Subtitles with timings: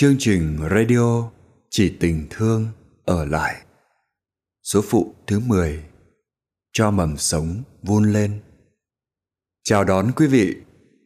[0.00, 1.30] Chương trình radio
[1.70, 2.66] Chỉ tình thương
[3.04, 3.62] ở lại
[4.62, 5.84] Số phụ thứ 10
[6.72, 8.40] Cho mầm sống vun lên
[9.64, 10.56] Chào đón quý vị,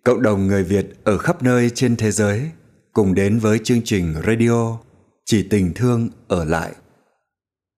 [0.04, 2.50] cộng đồng người Việt ở khắp nơi trên thế giới
[2.93, 4.79] cùng đến với chương trình radio
[5.24, 6.72] Chỉ tình thương ở lại.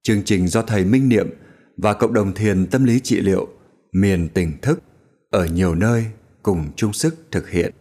[0.03, 1.31] Chương trình do thầy Minh Niệm
[1.77, 3.49] và cộng đồng thiền tâm lý trị liệu
[3.93, 4.81] miền tỉnh thức
[5.31, 6.05] ở nhiều nơi
[6.43, 7.75] cùng chung sức thực hiện.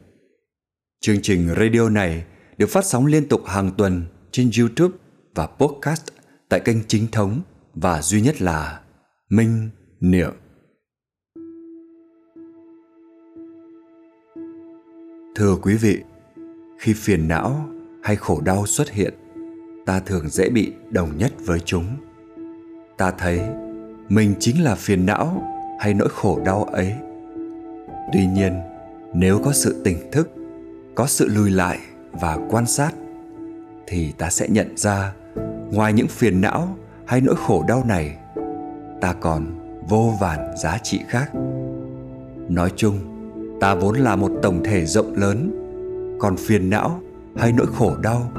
[1.01, 2.25] Chương trình radio này
[2.57, 4.95] được phát sóng liên tục hàng tuần trên YouTube
[5.35, 6.03] và podcast
[6.49, 7.41] tại kênh chính thống
[7.73, 8.81] và duy nhất là
[9.29, 10.31] Minh Niệm.
[15.35, 16.01] Thưa quý vị,
[16.79, 17.69] khi phiền não
[18.03, 19.13] hay khổ đau xuất hiện,
[19.85, 21.85] ta thường dễ bị đồng nhất với chúng.
[22.97, 23.41] Ta thấy
[24.09, 25.43] mình chính là phiền não
[25.79, 26.93] hay nỗi khổ đau ấy.
[28.13, 28.53] Tuy nhiên,
[29.13, 30.29] nếu có sự tỉnh thức,
[30.95, 31.79] có sự lùi lại
[32.13, 32.91] và quan sát,
[33.87, 35.13] thì ta sẽ nhận ra
[35.71, 36.75] ngoài những phiền não
[37.05, 38.17] hay nỗi khổ đau này,
[39.01, 39.45] ta còn
[39.89, 41.31] vô vàn giá trị khác.
[42.49, 42.99] Nói chung,
[43.59, 45.59] ta vốn là một tổng thể rộng lớn,
[46.19, 47.01] còn phiền não
[47.35, 48.31] hay nỗi khổ đau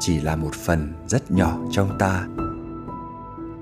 [0.00, 2.26] chỉ là một phần rất nhỏ trong ta.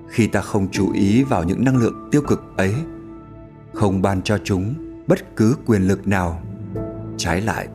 [0.09, 2.75] Khi ta không chú ý vào những năng lượng tiêu cực ấy,
[3.73, 4.75] không ban cho chúng
[5.07, 6.43] bất cứ quyền lực nào
[7.17, 7.69] trái lại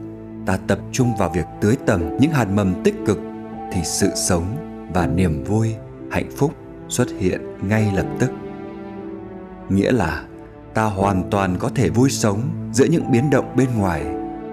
[0.47, 3.19] ta tập trung vào việc tưới tầm những hạt mầm tích cực,
[3.71, 4.43] thì sự sống
[4.93, 5.75] và niềm vui,
[6.11, 6.53] hạnh phúc
[6.89, 8.31] xuất hiện ngay lập tức.
[9.69, 10.23] Nghĩa là
[10.73, 12.41] ta hoàn toàn có thể vui sống
[12.73, 14.05] giữa những biến động bên ngoài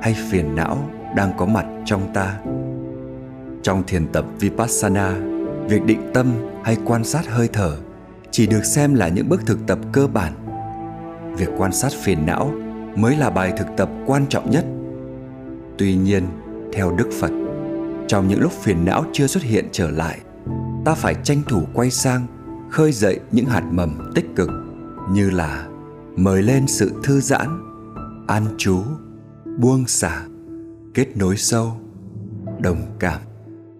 [0.02, 0.78] hay phiền não
[1.16, 2.38] đang có mặt trong ta.
[3.62, 5.14] Trong thiền tập vipassana,
[5.68, 6.32] việc định tâm
[6.64, 7.76] hay quan sát hơi thở
[8.30, 10.32] chỉ được xem là những bước thực tập cơ bản.
[11.36, 12.52] Việc quan sát phiền não
[12.96, 14.64] mới là bài thực tập quan trọng nhất
[15.78, 16.26] tuy nhiên,
[16.72, 17.30] theo đức phật,
[18.08, 20.20] trong những lúc phiền não chưa xuất hiện trở lại,
[20.84, 22.26] ta phải tranh thủ quay sang,
[22.70, 24.50] khơi dậy những hạt mầm tích cực
[25.10, 25.66] như là
[26.16, 27.48] mời lên sự thư giãn,
[28.26, 28.82] an trú,
[29.58, 30.22] buông xả,
[30.94, 31.72] kết nối sâu,
[32.58, 33.20] đồng cảm,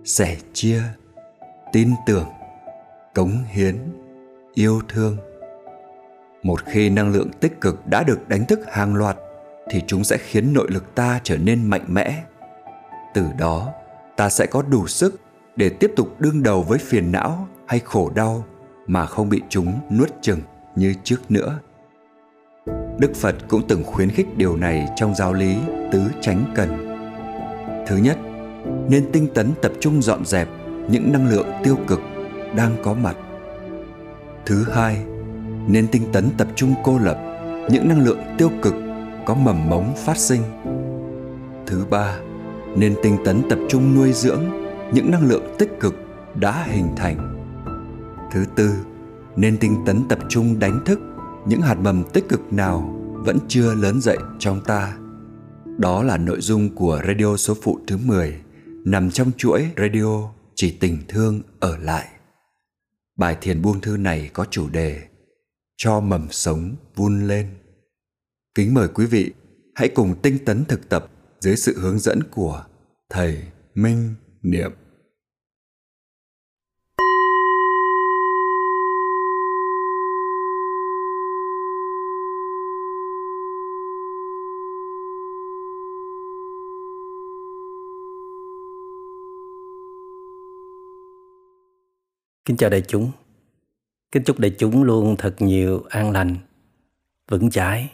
[0.05, 0.83] sẻ chia,
[1.73, 2.27] tin tưởng,
[3.15, 3.77] cống hiến,
[4.55, 5.17] yêu thương.
[6.43, 9.17] Một khi năng lượng tích cực đã được đánh thức hàng loạt
[9.71, 12.23] thì chúng sẽ khiến nội lực ta trở nên mạnh mẽ.
[13.15, 13.73] Từ đó,
[14.17, 15.21] ta sẽ có đủ sức
[15.57, 18.45] để tiếp tục đương đầu với phiền não hay khổ đau
[18.87, 20.41] mà không bị chúng nuốt chừng
[20.77, 21.59] như trước nữa.
[22.99, 25.57] Đức phật cũng từng khuyến khích điều này trong giáo lý
[25.93, 26.71] tứ chánh cần.
[27.87, 28.19] Thứ nhất,
[28.89, 30.49] nên tinh tấn tập trung dọn dẹp
[30.91, 32.01] những năng lượng tiêu cực
[32.57, 33.17] đang có mặt.
[34.47, 35.05] Thứ hai,
[35.69, 37.19] nên tinh tấn tập trung cô lập
[37.71, 38.75] những năng lượng tiêu cực
[39.27, 40.43] có mầm mống phát sinh.
[41.67, 42.19] Thứ ba,
[42.77, 44.45] nên tinh tấn tập trung nuôi dưỡng
[44.93, 45.95] những năng lượng tích cực
[46.35, 47.47] đã hình thành.
[48.33, 48.75] Thứ tư,
[49.37, 51.01] nên tinh tấn tập trung đánh thức
[51.47, 54.97] những hạt mầm tích cực nào vẫn chưa lớn dậy trong ta.
[55.79, 58.41] Đó là nội dung của radio số phụ thứ 10
[58.85, 62.09] nằm trong chuỗi radio chỉ tình thương ở lại.
[63.17, 65.03] Bài thiền buông thư này có chủ đề
[65.77, 67.47] cho mầm sống vun lên.
[68.55, 69.33] Kính mời quý vị
[69.75, 71.07] hãy cùng tinh tấn thực tập
[71.41, 72.65] dưới sự hướng dẫn của
[73.09, 73.43] Thầy
[73.75, 74.73] Minh Niệm.
[92.45, 93.11] Kính chào đại chúng.
[94.13, 96.37] Kính chúc đại chúng luôn thật nhiều an lành,
[97.29, 97.91] vững chãi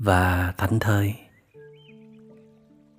[0.00, 1.14] và thảnh thơi.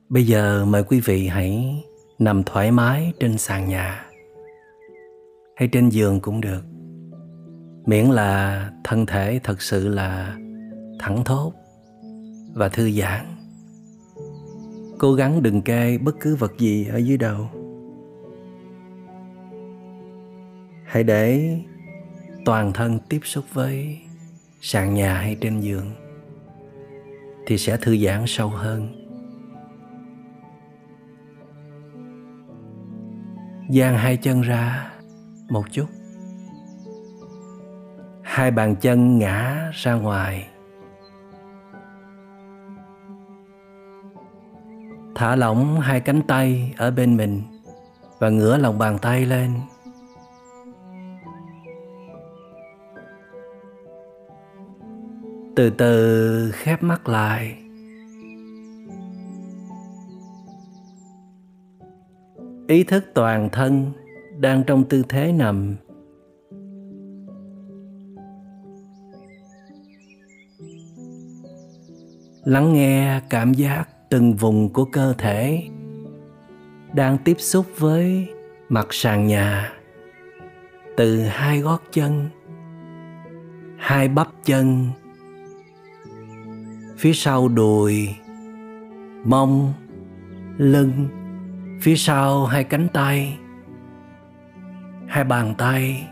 [0.10, 1.84] Bây giờ mời quý vị hãy
[2.20, 4.06] nằm thoải mái trên sàn nhà
[5.56, 6.62] hay trên giường cũng được.
[7.86, 10.38] Miễn là thân thể thật sự là
[11.00, 11.54] thẳng thốt
[12.54, 13.26] và thư giãn.
[15.00, 17.50] Cố gắng đừng kê bất cứ vật gì ở dưới đầu.
[20.86, 21.58] Hãy để
[22.46, 23.98] toàn thân tiếp xúc với
[24.62, 25.92] sàn nhà hay trên giường
[27.52, 28.88] thì sẽ thư giãn sâu hơn.
[33.70, 34.92] Dang hai chân ra
[35.50, 35.86] một chút.
[38.24, 40.48] Hai bàn chân ngã ra ngoài.
[45.16, 47.42] Thả lỏng hai cánh tay ở bên mình
[48.20, 49.54] và ngửa lòng bàn tay lên.
[55.56, 57.58] Từ từ khép mắt lại.
[62.68, 63.92] Ý thức toàn thân
[64.40, 65.76] đang trong tư thế nằm.
[72.44, 75.64] Lắng nghe cảm giác từng vùng của cơ thể
[76.94, 78.28] đang tiếp xúc với
[78.70, 79.74] mặt sàn nhà.
[80.98, 82.30] Từ hai gót chân,
[83.78, 84.88] hai bắp chân
[87.02, 88.16] phía sau đùi
[89.24, 89.74] mông,
[90.58, 91.08] lưng,
[91.82, 93.38] phía sau hai cánh tay,
[95.08, 96.08] hai bàn tay,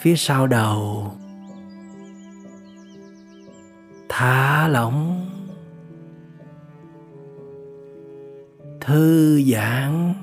[0.00, 1.12] phía sau đầu.
[4.08, 5.28] Thả lỏng.
[8.80, 10.14] Thư giãn.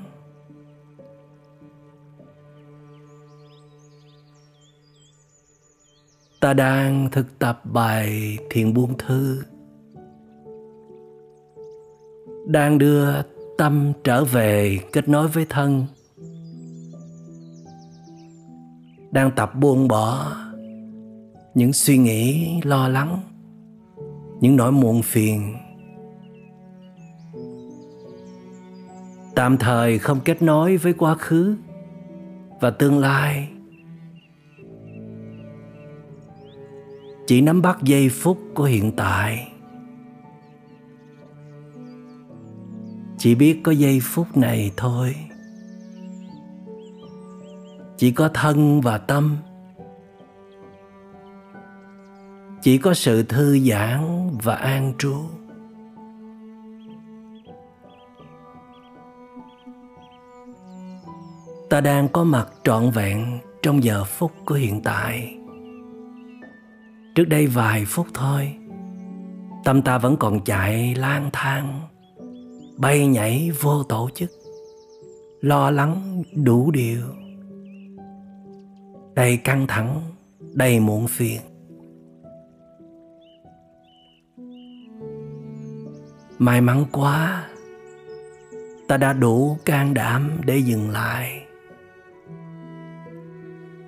[6.40, 9.42] Ta đang thực tập bài thiền buông thư.
[12.46, 13.22] Đang đưa
[13.58, 15.86] tâm trở về kết nối với thân.
[19.10, 20.32] Đang tập buông bỏ
[21.54, 23.20] những suy nghĩ, lo lắng,
[24.40, 25.54] những nỗi muộn phiền.
[29.34, 31.56] Tạm thời không kết nối với quá khứ
[32.60, 33.48] và tương lai.
[37.30, 39.52] Chỉ nắm bắt giây phút của hiện tại.
[43.18, 45.14] Chỉ biết có giây phút này thôi.
[47.96, 49.36] Chỉ có thân và tâm.
[52.62, 55.14] Chỉ có sự thư giãn và an trú.
[61.70, 65.39] Ta đang có mặt trọn vẹn trong giờ phút của hiện tại
[67.14, 68.54] trước đây vài phút thôi,
[69.64, 71.80] tâm ta vẫn còn chạy lang thang,
[72.76, 74.30] bay nhảy vô tổ chức,
[75.40, 77.02] lo lắng đủ điều.
[79.14, 80.00] Đầy căng thẳng,
[80.54, 81.40] đầy muộn phiền.
[86.38, 87.48] May mắn quá,
[88.88, 91.42] ta đã đủ can đảm để dừng lại,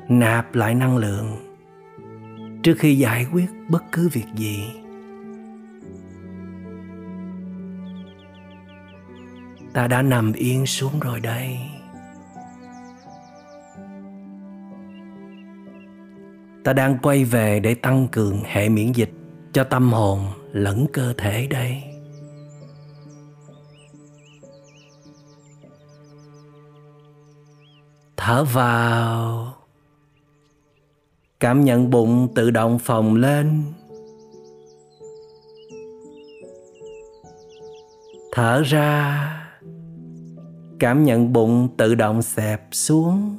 [0.08, 1.51] nạp lại năng lượng
[2.62, 4.70] trước khi giải quyết bất cứ việc gì.
[9.72, 11.58] Ta đã nằm yên xuống rồi đây.
[16.64, 19.12] Ta đang quay về để tăng cường hệ miễn dịch
[19.52, 21.82] cho tâm hồn lẫn cơ thể đây.
[28.16, 29.61] Thở vào
[31.42, 33.62] cảm nhận bụng tự động phồng lên.
[38.32, 39.28] Thở ra.
[40.78, 43.36] Cảm nhận bụng tự động xẹp xuống.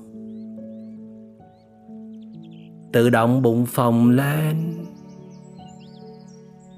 [2.94, 4.86] Tự động bụng phồng lên.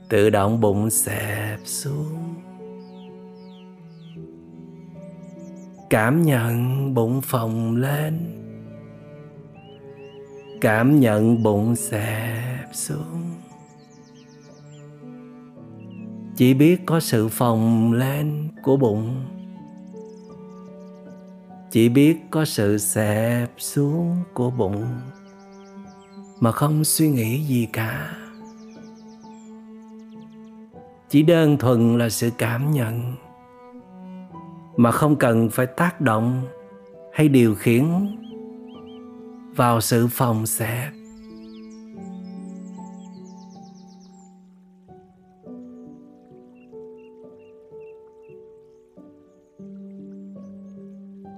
[0.10, 2.36] Tự động bụng xẹp xuống.
[5.90, 8.45] Cảm nhận bụng phồng lên
[10.62, 13.32] cảm nhận bụng xẹp xuống.
[16.36, 19.26] Chỉ biết có sự phồng lên của bụng.
[21.72, 24.86] Chỉ biết có sự xẹp xuống của bụng.
[26.40, 28.18] Mà không suy nghĩ gì cả.
[31.10, 33.14] Chỉ đơn thuần là sự cảm nhận.
[34.78, 36.44] Mà không cần phải tác động
[37.14, 37.86] hay điều khiển
[39.56, 40.92] vào sự phòng xẹp.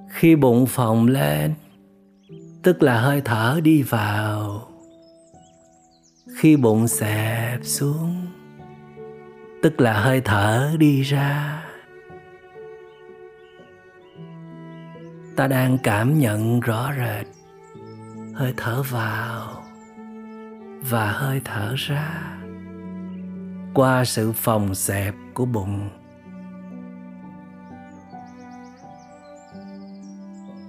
[0.10, 1.54] Khi bụng phồng lên,
[2.64, 4.68] tức là hơi thở đi vào.
[6.38, 8.28] Khi bụng xẹp xuống,
[9.64, 11.64] tức là hơi thở đi ra.
[15.36, 17.37] Ta đang cảm nhận rõ rệt
[18.38, 19.64] hơi thở vào
[20.90, 22.38] và hơi thở ra.
[23.74, 25.90] Qua sự phòng xẹp của bụng,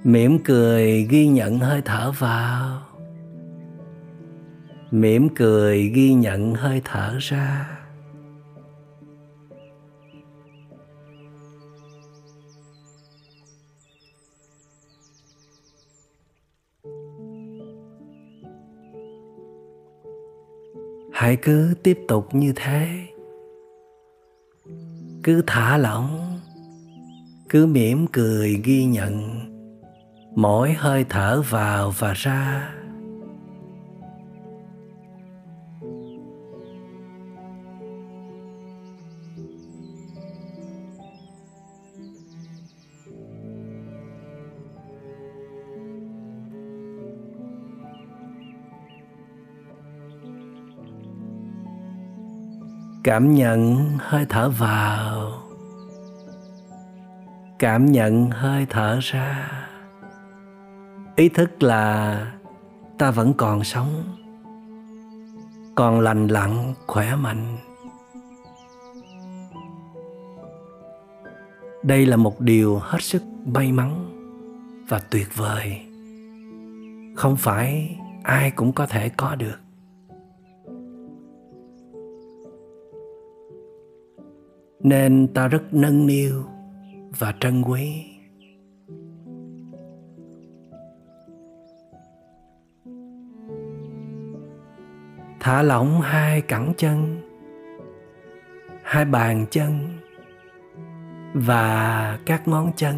[0.04, 2.82] mỉm cười ghi nhận hơi thở vào.
[4.90, 7.77] Mỉm cười ghi nhận hơi thở ra.
[21.18, 22.88] Hãy cứ tiếp tục như thế.
[25.22, 26.38] Cứ thả lỏng.
[27.48, 29.40] Cứ mỉm cười ghi nhận.
[30.34, 32.70] Mỗi hơi thở vào và ra.
[53.08, 55.32] Cảm nhận hơi thở vào.
[57.58, 59.50] Cảm nhận hơi thở ra.
[61.16, 62.32] Ý thức là
[62.98, 64.04] ta vẫn còn sống,
[65.74, 67.56] còn lành lặn, khỏe mạnh.
[71.82, 74.10] Đây là một điều hết sức may mắn
[74.88, 75.80] và tuyệt vời.
[77.16, 79.67] Không phải ai cũng có thể có được.
[84.80, 86.44] Nên ta rất nâng niu
[87.18, 88.04] và trân quý.
[95.40, 97.20] Thả lỏng hai cẳng chân,
[98.82, 99.98] hai bàn chân
[101.34, 102.96] và các ngón chân.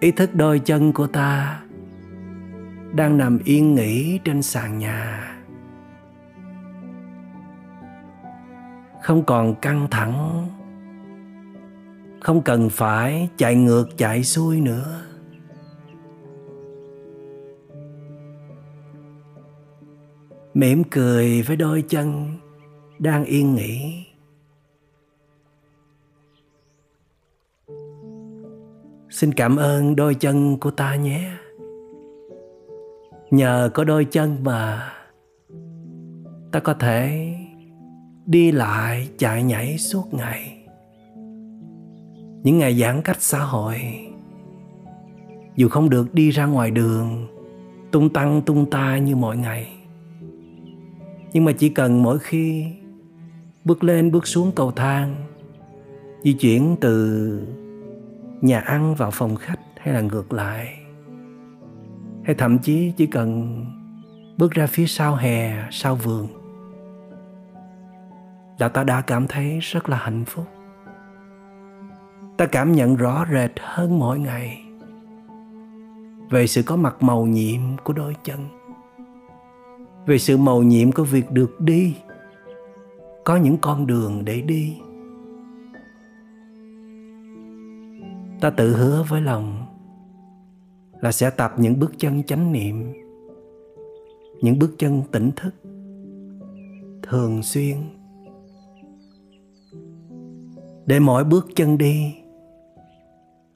[0.00, 1.62] Ý thức đôi chân của ta
[2.94, 5.29] đang nằm yên nghỉ trên sàn nhà.
[9.10, 10.46] Không còn căng thẳng,
[12.20, 15.02] không cần phải chạy ngược chạy xuôi nữa.
[20.54, 22.36] Mỉm cười với đôi chân
[22.98, 24.06] đang yên nghỉ.
[29.10, 31.30] Xin cảm ơn đôi chân của ta nhé.
[33.30, 34.92] Nhờ có đôi chân mà
[36.52, 37.34] ta có thể
[38.26, 40.56] đi lại chạy nhảy suốt ngày.
[42.42, 43.80] Những ngày giãn cách xã hội,
[45.56, 47.26] dù không được đi ra ngoài đường,
[47.90, 49.68] tung tăng tung ta như mọi ngày.
[51.32, 52.66] Nhưng mà chỉ cần mỗi khi
[53.64, 55.14] bước lên bước xuống cầu thang,
[56.22, 57.46] di chuyển từ
[58.40, 60.78] nhà ăn vào phòng khách hay là ngược lại,
[62.24, 63.64] hay thậm chí chỉ cần
[64.38, 66.39] bước ra phía sau hè, sau vườn
[68.60, 70.46] là ta đã cảm thấy rất là hạnh phúc.
[72.36, 74.64] Ta cảm nhận rõ rệt hơn mỗi ngày
[76.30, 78.38] về sự có mặt màu nhiệm của đôi chân,
[80.06, 81.96] về sự màu nhiệm của việc được đi,
[83.24, 84.76] có những con đường để đi.
[88.40, 89.66] Ta tự hứa với lòng
[91.00, 92.92] là sẽ tập những bước chân chánh niệm,
[94.40, 95.54] những bước chân tỉnh thức
[97.02, 97.76] thường xuyên
[100.90, 102.14] để mỗi bước chân đi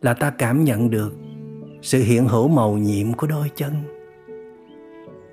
[0.01, 1.15] là ta cảm nhận được
[1.83, 3.73] sự hiện hữu màu nhiệm của đôi chân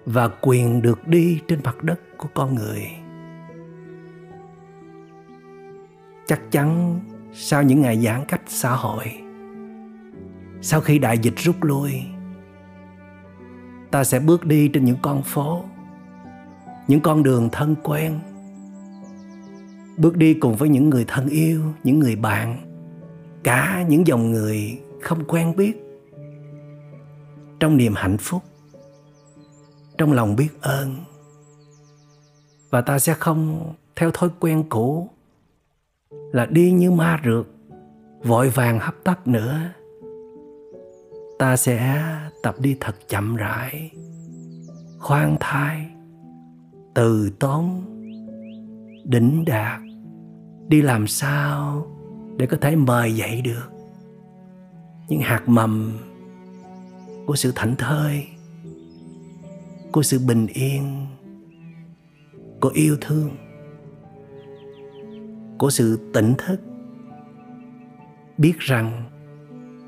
[0.06, 2.82] và quyền được đi trên mặt đất của con người.
[6.26, 7.00] Chắc chắn
[7.34, 9.06] sau những ngày giãn cách xã hội,
[10.62, 12.04] sau khi đại dịch rút lui,
[13.92, 15.64] ta sẽ bước đi trên những con phố,
[16.88, 18.20] những con đường thân quen
[20.02, 22.58] bước đi cùng với những người thân yêu, những người bạn,
[23.44, 25.74] cả những dòng người không quen biết.
[27.60, 28.42] Trong niềm hạnh phúc,
[29.98, 30.96] trong lòng biết ơn.
[32.70, 35.10] Và ta sẽ không theo thói quen cũ
[36.10, 37.46] là đi như ma rượt,
[38.24, 39.60] vội vàng hấp tấp nữa.
[41.40, 42.06] Ta sẽ
[42.44, 43.92] tập đi thật chậm rãi,
[45.00, 45.88] khoan thai,
[46.94, 47.82] từ tốn,
[49.06, 49.82] đỉnh đạt
[50.72, 51.88] đi làm sao
[52.38, 53.72] để có thể mời dậy được?
[55.08, 55.98] Những hạt mầm
[57.28, 58.28] của sự thảnh thơi,
[59.92, 61.08] của sự bình yên,
[62.62, 63.32] của yêu thương,
[65.58, 66.62] của sự tỉnh thức.
[68.38, 69.04] Biết rằng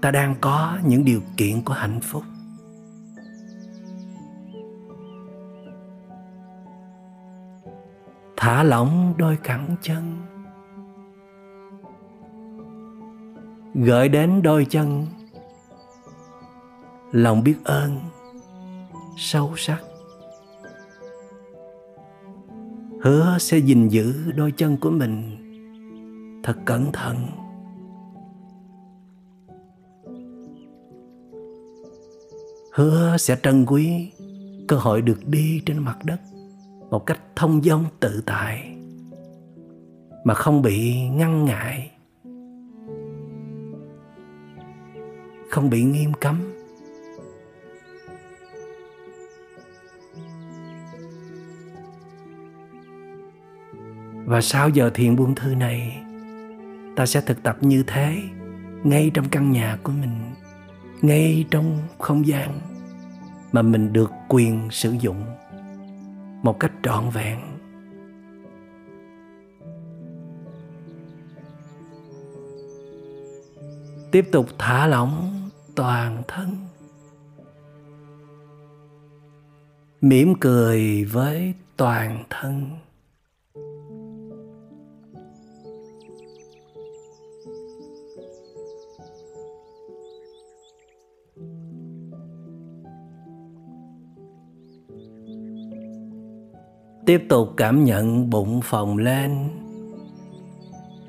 [0.02, 2.24] ta đang có những điều kiện của hạnh phúc.
[8.38, 10.23] Thả lỏng đôi cẳng chân.
[13.74, 15.06] Gợi đến đôi chân.
[17.12, 18.00] Lòng biết ơn,
[19.18, 19.82] sâu sắc.
[23.02, 25.38] Hứa sẽ gìn giữ đôi chân của mình
[26.44, 27.18] thật cẩn thận.
[32.74, 34.12] Hứa sẽ trân quý
[34.68, 36.20] cơ hội được đi trên mặt đất
[36.90, 38.76] một cách thông dong tự tại,
[40.24, 41.93] mà không bị ngăn ngại.
[45.54, 46.54] Không bị nghiêm cấm.
[54.26, 56.04] Và sau giờ thiền buông thư này,
[56.96, 58.22] ta sẽ thực tập như thế
[58.84, 60.34] ngay trong căn nhà của mình,
[61.02, 62.60] ngay trong không gian
[63.52, 65.26] mà mình được quyền sử dụng
[66.44, 67.40] một cách trọn vẹn.
[74.12, 75.43] Tiếp tục thả lỏng
[75.76, 76.58] toàn thân.
[80.02, 82.70] Mỉm cười với toàn thân.
[97.06, 99.50] Tiếp tục cảm nhận bụng phồng lên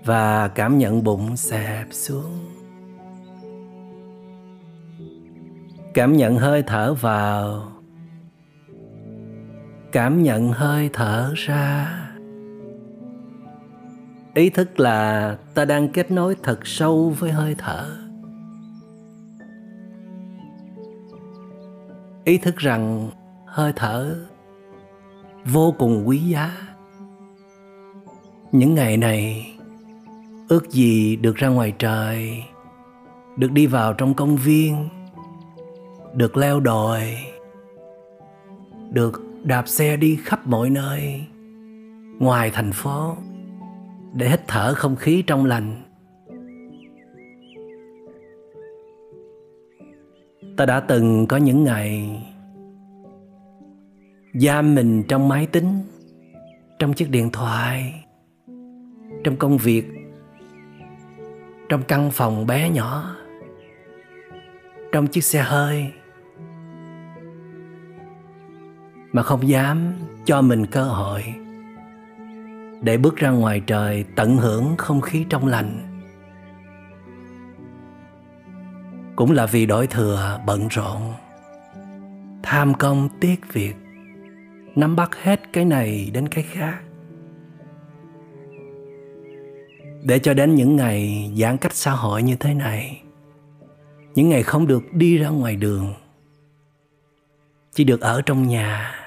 [0.04, 2.53] và cảm nhận bụng xẹp xuống.
[5.94, 7.72] Cảm nhận hơi thở vào.
[9.92, 12.00] Cảm nhận hơi thở ra.
[14.34, 17.96] Ý thức là ta đang kết nối thật sâu với hơi thở.
[22.24, 23.10] Ý thức rằng
[23.46, 24.16] hơi thở
[25.44, 26.50] vô cùng quý giá.
[28.52, 29.52] Những ngày này,
[30.48, 32.42] ước gì được ra ngoài trời,
[33.36, 34.88] được đi vào trong công viên
[36.14, 37.16] được leo đồi,
[38.90, 41.24] được đạp xe đi khắp mọi nơi.
[42.18, 43.16] Ngoài thành phố,
[44.12, 45.82] để hít thở không khí trong lành.
[50.56, 52.22] Ta đã từng có những ngày
[54.34, 55.78] giam mình trong máy tính,
[56.78, 58.04] trong chiếc điện thoại,
[59.24, 59.84] trong công việc,
[61.68, 63.16] trong căn phòng bé nhỏ,
[64.92, 65.92] trong chiếc xe hơi.
[69.14, 69.92] Mà không dám
[70.24, 71.34] cho mình cơ hội.
[72.82, 76.00] Để bước ra ngoài trời tận hưởng không khí trong lành.
[79.16, 81.12] Cũng là vì đổi thừa bận rộn,
[82.42, 83.74] tham công tiếc việc,
[84.74, 86.80] nắm bắt hết cái này đến cái khác.
[90.02, 93.02] Để cho đến những ngày giãn cách xã hội như thế này,
[94.14, 95.94] những ngày không được đi ra ngoài đường,
[97.72, 99.03] chỉ được ở trong nhà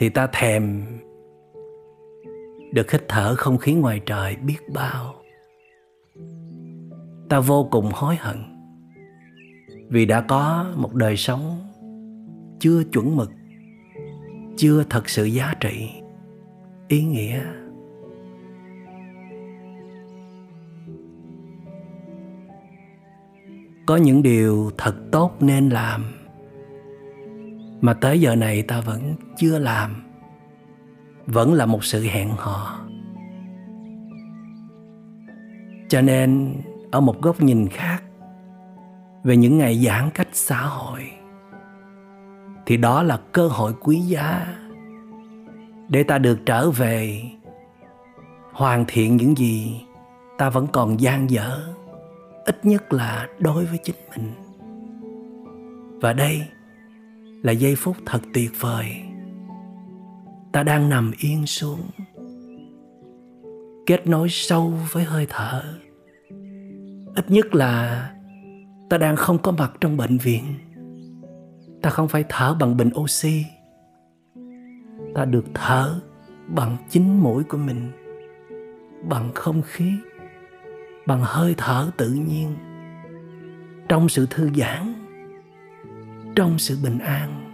[0.00, 0.82] thì ta thèm
[2.72, 5.14] được hít thở không khí ngoài trời biết bao.
[7.28, 8.36] Ta vô cùng hối hận
[9.88, 11.60] vì đã có một đời sống
[12.60, 13.30] chưa chuẩn mực,
[14.56, 15.90] chưa thật sự giá trị,
[16.88, 17.42] ý nghĩa.
[23.86, 26.19] Có những điều thật tốt nên làm
[27.80, 30.02] mà tới giờ này ta vẫn chưa làm.
[31.26, 32.80] Vẫn là một sự hẹn hò.
[35.88, 36.56] Cho nên,
[36.90, 38.02] ở một góc nhìn khác,
[39.24, 41.10] về những ngày giãn cách xã hội,
[42.66, 44.46] thì đó là cơ hội quý giá
[45.88, 47.22] để ta được trở về,
[48.52, 49.80] hoàn thiện những gì
[50.38, 51.60] ta vẫn còn gian dở,
[52.44, 54.32] ít nhất là đối với chính mình.
[56.00, 56.42] Và đây
[57.42, 58.86] là giây phút thật tuyệt vời.
[60.52, 61.80] Ta đang nằm yên xuống,
[63.86, 65.62] kết nối sâu với hơi thở.
[67.14, 68.10] Ít nhất là
[68.90, 70.42] ta đang không có mặt trong bệnh viện.
[71.82, 73.44] Ta không phải thở bằng bình oxy.
[75.14, 76.00] Ta được thở
[76.46, 77.90] bằng chính mũi của mình,
[79.08, 79.92] bằng không khí,
[81.06, 82.54] bằng hơi thở tự nhiên.
[83.88, 84.89] Trong sự thư giãn
[86.40, 87.46] trong sự bình an.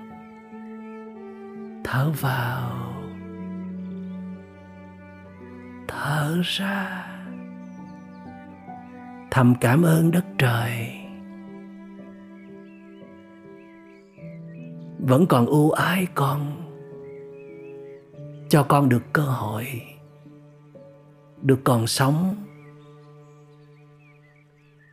[1.85, 2.92] Thở vào,
[5.88, 7.07] thở ra.
[9.31, 11.01] Thầm cảm ơn đất trời.
[14.99, 16.62] Vẫn còn ưu ái con,
[18.49, 19.66] cho con được cơ hội,
[21.42, 22.35] được còn sống,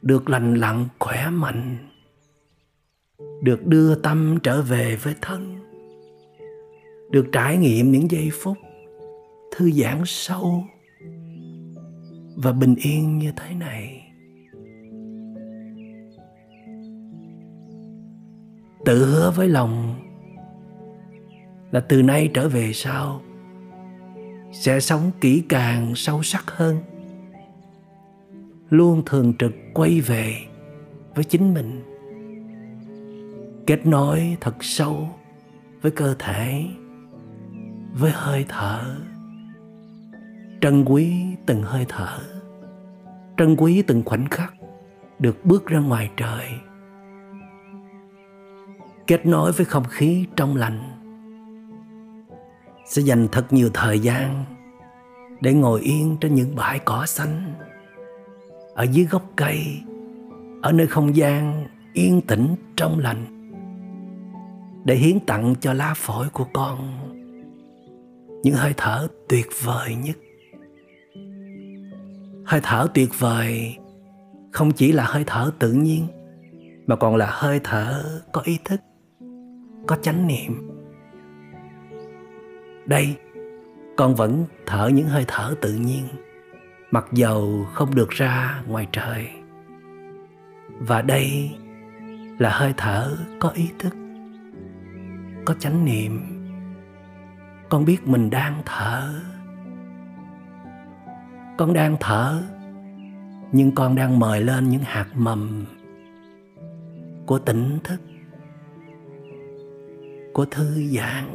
[0.02, 1.93] được lành lặn khỏe mạnh
[3.44, 5.60] được đưa tâm trở về với thân,
[7.12, 8.58] được trải nghiệm những giây phút
[9.56, 10.64] thư giãn sâu
[12.36, 14.04] và bình yên như thế này.
[18.86, 19.96] Tự hứa với lòng
[21.72, 23.22] là từ nay trở về sau
[24.52, 26.78] sẽ sống kỹ càng, sâu sắc hơn,
[28.70, 30.36] luôn thường trực quay về
[31.16, 31.93] với chính mình
[33.68, 35.10] kết nối thật sâu
[35.82, 36.66] với cơ thể,
[37.94, 38.96] với hơi thở.
[40.62, 41.14] Trân quý
[41.46, 42.20] từng hơi thở,
[43.38, 44.54] trân quý từng khoảnh khắc
[45.20, 46.48] được bước ra ngoài trời.
[49.08, 50.82] Kết nối với không khí trong lành
[52.86, 54.46] sẽ dành thật nhiều thời gian
[55.42, 57.54] để ngồi yên trên những bãi cỏ xanh,
[58.76, 59.82] ở dưới gốc cây,
[60.62, 63.43] ở nơi không gian yên tĩnh trong lành
[64.86, 67.00] để hiến tặng cho lá phổi của con.
[68.44, 70.18] Những hơi thở tuyệt vời nhất.
[72.46, 73.78] Hơi thở tuyệt vời
[74.52, 76.08] không chỉ là hơi thở tự nhiên,
[76.88, 78.82] mà còn là hơi thở có ý thức,
[79.88, 80.70] có chánh niệm.
[82.86, 83.16] Đây,
[83.98, 86.08] con vẫn thở những hơi thở tự nhiên,
[86.92, 89.28] mặc dầu không được ra ngoài trời.
[90.80, 91.52] Và đây
[92.40, 93.94] là hơi thở có ý thức
[95.46, 96.22] có chánh niệm.
[97.70, 99.22] Con biết mình đang thở.
[101.58, 102.44] Con đang thở,
[103.52, 105.66] nhưng con đang mời lên những hạt mầm
[107.26, 108.02] của tỉnh thức,
[110.34, 111.26] của thư giãn,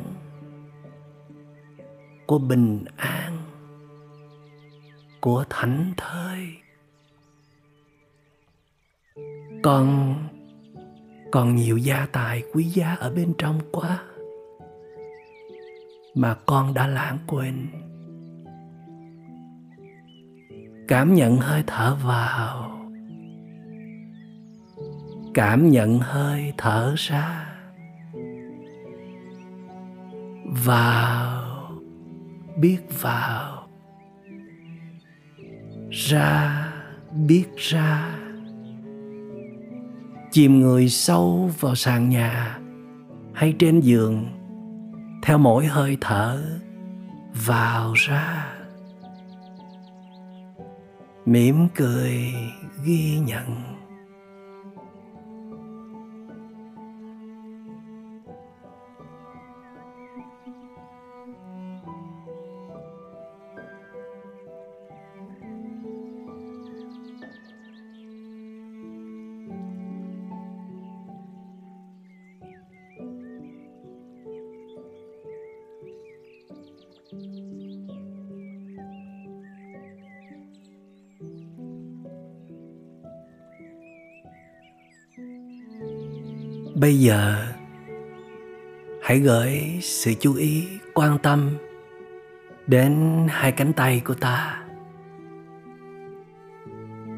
[2.26, 3.38] của bình an,
[5.20, 6.56] của thảnh thơi.
[9.62, 10.14] Con
[11.32, 13.98] còn nhiều gia tài quý giá ở bên trong quá
[16.14, 17.66] mà con đã lãng quên.
[20.88, 22.78] Cảm nhận hơi thở vào.
[25.34, 27.54] Cảm nhận hơi thở ra.
[30.64, 31.70] Vào.
[32.56, 33.68] Biết vào.
[35.90, 36.72] Ra,
[37.26, 38.27] biết ra
[40.30, 42.58] chìm người sâu vào sàn nhà
[43.34, 44.26] hay trên giường,
[45.22, 46.42] theo mỗi hơi thở
[47.46, 48.46] vào ra.
[51.26, 52.32] Mỉm cười
[52.84, 53.77] ghi nhận.
[86.80, 87.44] Bây giờ,
[89.02, 91.50] hãy gửi sự chú ý, quan tâm
[92.66, 94.62] đến hai cánh tay của ta.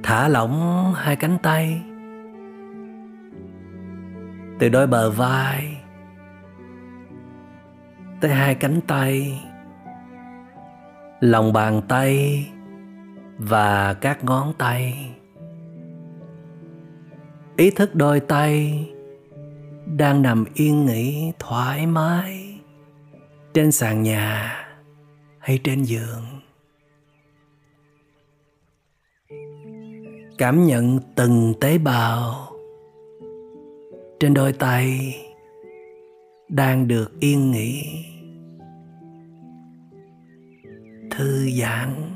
[0.03, 1.83] Thả lỏng hai cánh tay.
[4.59, 5.77] Từ đôi bờ vai
[8.21, 9.43] tới hai cánh tay.
[11.21, 12.47] Lòng bàn tay
[13.39, 15.15] và các ngón tay.
[17.57, 18.89] Ý thức đôi tay
[19.97, 22.61] đang nằm yên nghỉ thoải mái
[23.55, 24.57] trên sàn nhà
[25.39, 26.25] hay trên giường.
[30.39, 32.53] Cảm nhận từng tế bào
[34.21, 35.17] trên đôi tay
[36.49, 38.05] đang được yên nghỉ,
[41.11, 42.11] thư giãn.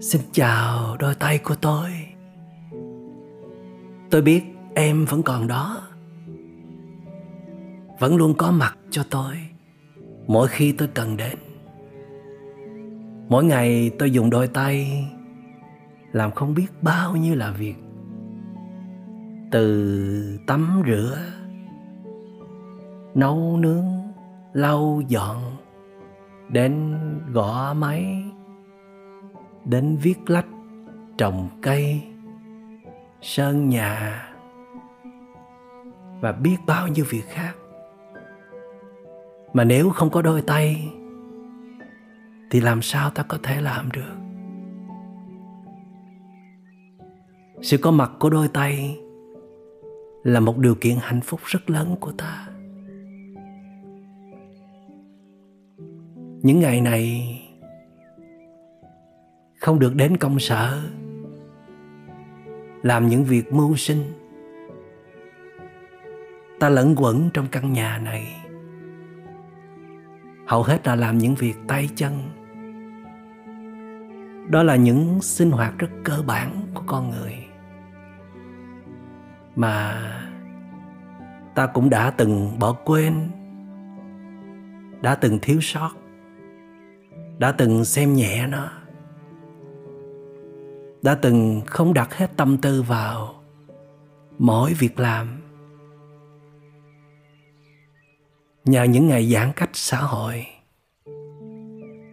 [0.00, 2.13] Xin chào đôi tay của tôi
[4.14, 5.82] tôi biết em vẫn còn đó.
[7.98, 9.34] Vẫn luôn có mặt cho tôi
[10.26, 11.38] mỗi khi tôi cần đến.
[13.28, 15.04] Mỗi ngày tôi dùng đôi tay
[16.12, 17.74] làm không biết bao nhiêu là việc.
[19.50, 21.18] Từ tắm rửa,
[23.14, 23.86] nấu nướng,
[24.52, 25.56] lau dọn,
[26.48, 26.98] đến
[27.32, 28.24] gõ máy,
[29.64, 30.46] đến viết lách
[31.18, 32.02] trồng cây
[33.24, 34.22] sơn nhà.
[36.20, 37.54] Và biết bao nhiêu việc khác.
[39.52, 40.92] Mà nếu không có đôi tay,
[42.50, 44.14] thì làm sao ta có thể làm được?
[47.62, 48.98] Sự có mặt của đôi tay
[50.22, 52.48] là một điều kiện hạnh phúc rất lớn của ta.
[56.42, 57.40] Những ngày này,
[59.60, 60.82] không được đến công sở
[62.84, 64.04] làm những việc mưu sinh.
[66.60, 68.36] Ta lẫn quẩn trong căn nhà này.
[70.46, 72.12] Hầu hết là làm những việc tay chân.
[74.50, 77.34] Đó là những sinh hoạt rất cơ bản của con người.
[79.56, 80.02] Mà
[81.54, 83.30] ta cũng đã từng bỏ quên,
[85.02, 85.90] đã từng thiếu sót,
[87.38, 88.83] đã từng xem nhẹ nó
[91.04, 93.34] đã từng không đặt hết tâm tư vào
[94.38, 95.40] mỗi việc làm.
[98.64, 100.46] Nhờ những ngày giãn cách xã hội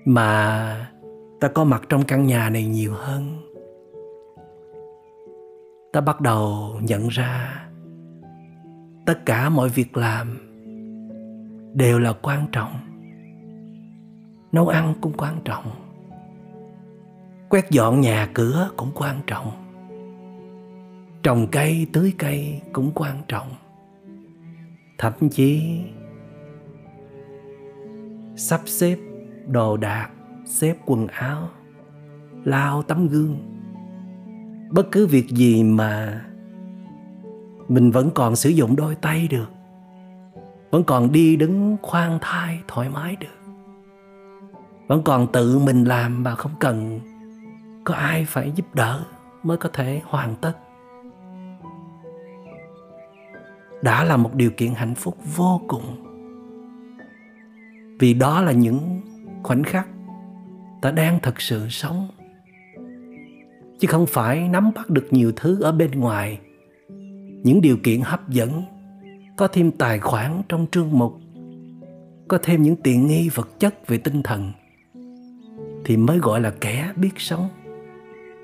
[0.05, 0.91] mà
[1.39, 3.51] ta có mặt trong căn nhà này nhiều hơn.
[5.93, 7.65] Ta bắt đầu nhận ra
[9.05, 10.37] tất cả mọi việc làm
[11.73, 12.73] đều là quan trọng,
[14.51, 15.90] nấu ăn cũng quan trọng
[17.51, 19.51] quét dọn nhà cửa cũng quan trọng.
[21.23, 23.47] Trồng cây, tưới cây cũng quan trọng.
[24.97, 25.79] Thậm chí,
[28.35, 28.97] sắp xếp
[29.47, 30.09] đồ đạc,
[30.45, 31.49] xếp quần áo,
[32.43, 33.37] lau tấm gương.
[34.69, 36.25] Bất cứ việc gì mà
[37.67, 39.51] mình vẫn còn sử dụng đôi tay được,
[40.69, 43.53] vẫn còn đi đứng khoan thai thoải mái được,
[44.87, 46.99] vẫn còn tự mình làm mà không cần
[47.83, 49.03] có ai phải giúp đỡ
[49.43, 50.53] mới có thể hoàn tất?
[53.81, 56.05] Đã là một điều kiện hạnh phúc vô cùng.
[57.99, 59.01] Vì đó là những
[59.43, 59.87] khoảnh khắc
[60.81, 62.07] ta đang thật sự sống.
[63.79, 66.39] Chứ không phải nắm bắt được nhiều thứ ở bên ngoài.
[67.43, 68.63] Những điều kiện hấp dẫn,
[69.37, 71.13] có thêm tài khoản trong trương mục,
[72.27, 74.51] có thêm những tiện nghi vật chất về tinh thần,
[75.85, 77.49] thì mới gọi là kẻ biết sống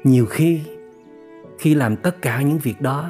[0.08, 0.62] nhiều khi
[1.60, 3.10] khi làm tất cả những việc đó,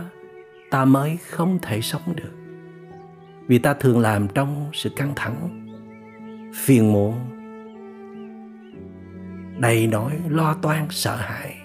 [0.69, 2.31] ta mới không thể sống được.
[3.47, 5.67] Vì ta thường làm trong sự căng thẳng,
[6.55, 7.15] phiền muộn,
[9.60, 11.57] đầy nỗi lo toan, sợ hãi.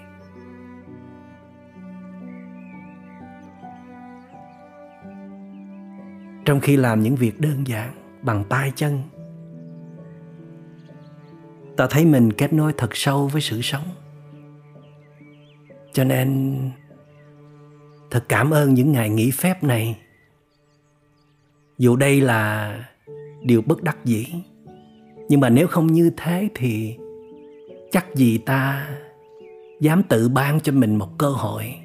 [6.45, 9.01] Trong khi làm những việc đơn giản bằng tay chân,
[11.77, 13.83] ta thấy mình kết nối thật sâu với sự sống
[15.93, 16.59] cho nên,
[18.11, 19.99] thật cảm ơn những ngày nghỉ phép này.
[21.77, 22.77] Dù đây là
[23.43, 24.25] điều bất đắc dĩ,
[25.29, 26.97] nhưng mà nếu không như thế thì
[27.91, 28.89] chắc gì ta
[29.79, 31.75] dám tự ban cho mình một cơ hội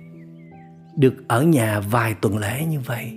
[0.97, 3.13] được ở nhà vài tuần lễ như vậy.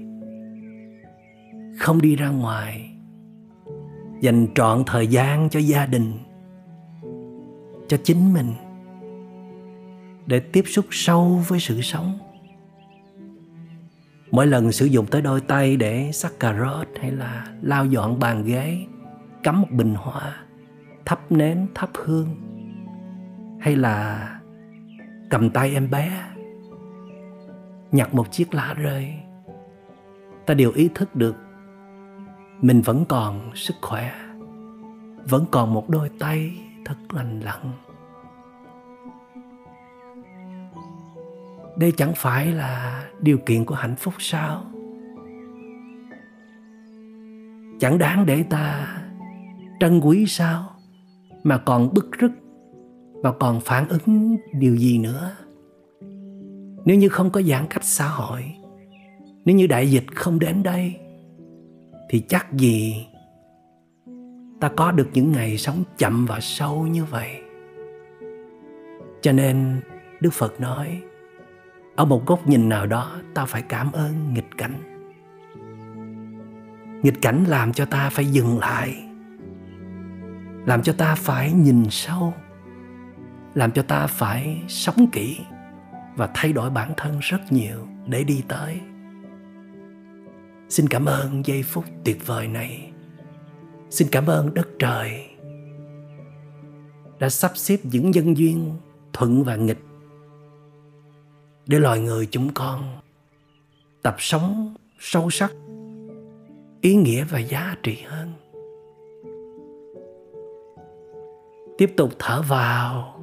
[1.80, 2.92] Không đi ra ngoài,
[4.22, 6.14] dành trọn thời gian cho gia đình,
[7.88, 8.54] cho chính mình
[10.32, 12.20] để tiếp xúc sâu với sự sống.
[14.32, 18.20] Mỗi lần sử dụng tới đôi tay để sắc cà rốt hay là lau dọn
[18.20, 18.86] bàn ghế,
[19.44, 20.38] cắm một bình hoa,
[21.06, 22.28] thắp nến, thắp hương,
[23.60, 24.28] hay là
[25.30, 26.24] cầm tay em bé,
[27.92, 29.14] nhặt một chiếc lá rơi,
[30.46, 31.36] ta đều ý thức được
[32.62, 34.12] mình vẫn còn sức khỏe,
[35.30, 36.52] vẫn còn một đôi tay
[36.86, 37.72] thật lành lặn.
[41.78, 44.64] Đây chẳng phải là điều kiện của hạnh phúc sao?
[47.80, 48.98] Chẳng đáng để ta
[49.80, 50.70] trân quý sao?
[51.44, 52.32] Mà còn bức rứt
[53.14, 55.36] và còn phản ứng điều gì nữa?
[56.86, 58.44] Nếu như không có giãn cách xã hội,
[59.46, 60.96] nếu như đại dịch không đến đây,
[62.10, 63.08] thì chắc gì
[64.60, 67.42] ta có được những ngày sống chậm và sâu như vậy?
[69.22, 69.82] Cho nên
[70.20, 71.02] đức phật nói
[71.96, 74.76] ở một góc nhìn nào đó, ta phải cảm ơn nghịch cảnh.
[77.04, 79.04] Nghịch cảnh làm cho ta phải dừng lại,
[80.66, 82.34] làm cho ta phải nhìn sâu,
[83.54, 85.40] làm cho ta phải sống kỹ
[86.16, 88.80] và thay đổi bản thân rất nhiều để đi tới.
[90.70, 92.92] Xin cảm ơn giây phút tuyệt vời này.
[93.90, 95.28] Xin cảm ơn đất trời
[97.20, 98.78] đã sắp xếp những nhân duyên
[99.14, 99.84] thuận và nghịch
[101.68, 103.02] để loài người chúng con
[104.02, 105.52] tập sống sâu sắc,
[106.82, 108.34] ý nghĩa và giá trị hơn.
[111.78, 113.20] Tiếp tục thở vào,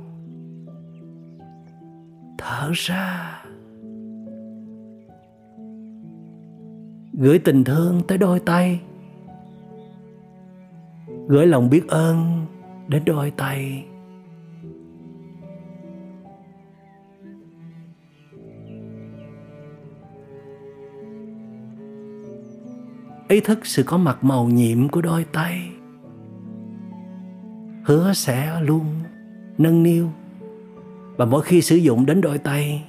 [2.38, 3.35] thở ra.
[7.12, 8.81] Gửi tình thương tới đôi tay.
[11.29, 12.46] Gửi lòng biết ơn
[12.88, 13.88] đến đôi tay.
[23.29, 25.71] Ý thức sự có mặt màu nhiệm của đôi tay.
[27.85, 28.87] Hứa sẽ luôn
[29.59, 30.11] nâng niu.
[31.17, 32.85] Và mỗi khi sử dụng đến đôi tay,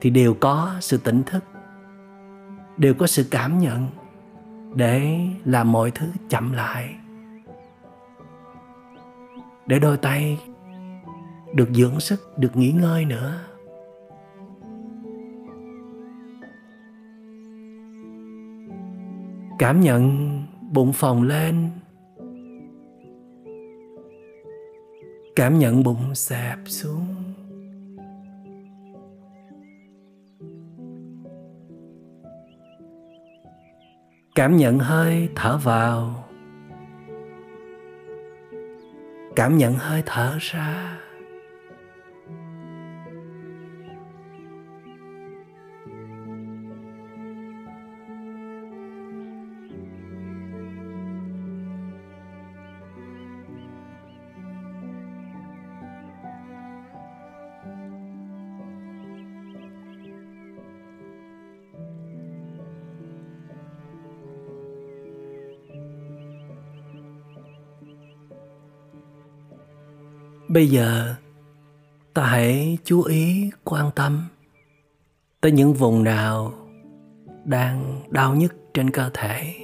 [0.00, 1.44] thì đều có sự tỉnh thức,
[2.76, 3.86] đều có sự cảm nhận
[4.74, 6.94] để làm mọi thứ chậm lại.
[9.66, 10.38] Để đôi tay
[11.54, 13.40] được dưỡng sức, được nghỉ ngơi nữa.
[19.58, 21.70] Cảm nhận bụng phồng lên.
[25.36, 27.06] Cảm nhận bụng xẹp xuống.
[34.34, 36.24] Cảm nhận hơi thở vào.
[39.36, 40.98] Cảm nhận hơi thở ra.
[70.54, 71.14] Bây giờ,
[72.14, 74.28] ta hãy chú ý quan tâm
[75.40, 76.52] tới những vùng nào
[77.44, 79.54] đang đau nhất trên cơ thể.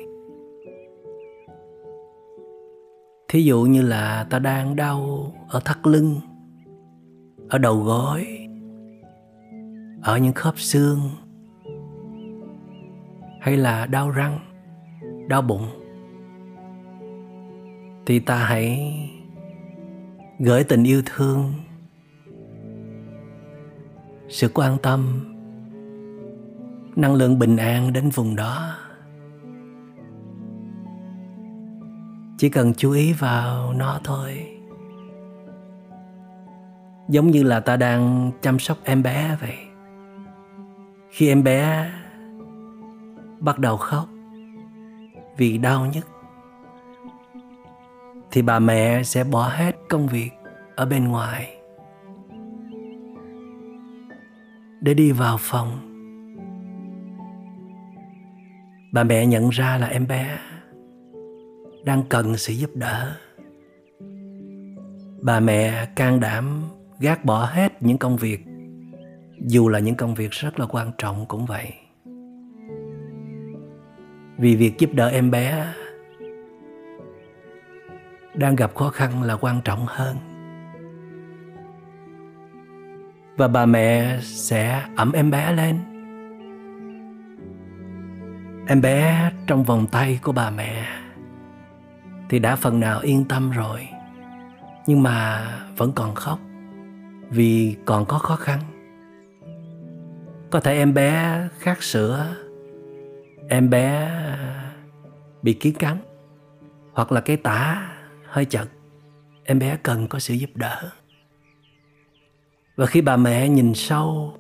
[3.29, 6.21] Thí dụ như là ta đang đau ở thắt lưng,
[7.49, 8.49] ở đầu gối,
[10.03, 11.01] ở những khớp xương,
[13.41, 14.39] hay là đau răng,
[15.29, 15.67] đau bụng,
[18.07, 18.91] thì ta hãy
[20.43, 21.53] gửi tình yêu thương,
[24.29, 25.27] sự quan tâm,
[26.97, 28.77] năng lượng bình an đến vùng đó.
[32.39, 34.47] Chỉ cần chú ý vào nó thôi.
[37.09, 39.57] Giống như là ta đang chăm sóc em bé vậy.
[41.11, 41.91] Khi em bé
[43.41, 44.09] bắt đầu khóc
[45.37, 46.07] vì đau nhất
[48.33, 50.31] thì bà mẹ sẽ bỏ hết công việc
[50.77, 51.57] ở bên ngoài.
[54.81, 55.71] Để đi vào phòng.
[58.93, 60.39] Bà mẹ nhận ra là em bé
[61.85, 63.17] đang cần sự giúp đỡ.
[65.23, 66.63] Bà mẹ can đảm
[67.01, 68.45] gác bỏ hết những công việc,
[69.47, 71.73] dù là những công việc rất là quan trọng cũng vậy.
[74.39, 75.67] Vì việc giúp đỡ em bé
[78.35, 80.17] đang gặp khó khăn là quan trọng hơn.
[83.37, 85.79] Và bà mẹ sẽ ẩm em bé lên.
[88.67, 90.87] Em bé trong vòng tay của bà mẹ
[92.29, 93.89] thì đã phần nào yên tâm rồi,
[94.87, 96.39] nhưng mà vẫn còn khóc
[97.31, 98.61] vì còn có khó khăn.
[100.51, 102.37] Có thể em bé khát sữa,
[103.49, 104.11] em bé
[105.43, 105.97] bị kiến cắn
[106.93, 107.90] hoặc là cái tả
[108.31, 108.69] hơi chật,
[109.45, 110.91] em bé cần có sự giúp đỡ.
[112.77, 114.35] Và khi bà mẹ nhìn sâu,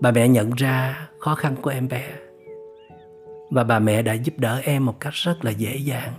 [0.00, 2.10] bà mẹ nhận ra khó khăn của em bé.
[3.50, 6.12] Và bà mẹ đã giúp đỡ em một cách rất là dễ dàng.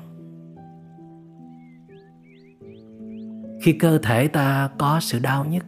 [3.62, 5.65] Khi cơ thể ta có sự đau nhất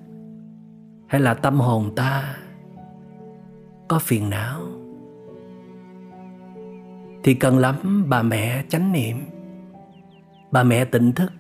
[1.08, 2.38] hay là tâm hồn ta
[3.88, 4.62] có phiền não,
[7.24, 9.18] thì cần lắm bà mẹ chánh niệm
[10.54, 11.32] bà mẹ tỉnh thức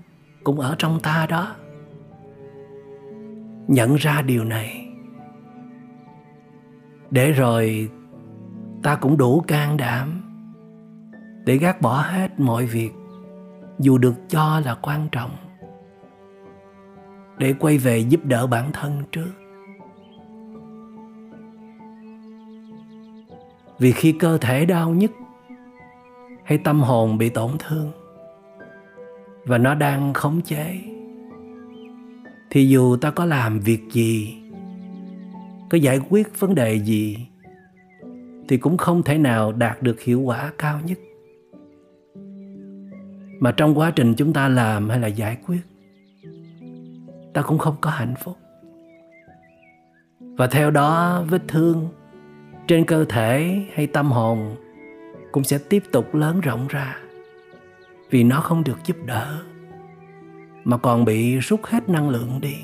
[0.44, 1.56] cũng ở trong ta đó.
[3.68, 4.88] Nhận ra điều này,
[7.12, 7.90] để rồi
[8.84, 10.22] ta cũng đủ can đảm
[11.46, 12.92] để gác bỏ hết mọi việc,
[13.80, 15.32] dù được cho là quan trọng,
[17.38, 19.32] để quay về giúp đỡ bản thân trước.
[23.80, 25.12] Vì khi cơ thể đau nhất,
[26.44, 27.92] hay tâm hồn bị tổn thương
[29.46, 30.80] và nó đang khống chế.
[32.50, 34.38] Thì dù ta có làm việc gì,
[35.70, 37.28] có giải quyết vấn đề gì,
[38.48, 40.98] thì cũng không thể nào đạt được hiệu quả cao nhất.
[43.40, 45.62] Mà trong quá trình chúng ta làm hay là giải quyết,
[47.34, 48.38] ta cũng không có hạnh phúc.
[50.20, 51.90] Và theo đó, vết thương
[52.68, 54.56] trên cơ thể hay tâm hồn
[55.32, 57.03] cũng sẽ tiếp tục lớn rộng ra
[58.14, 59.44] vì nó không được giúp đỡ,
[60.64, 62.56] mà còn bị rút hết năng lượng đi.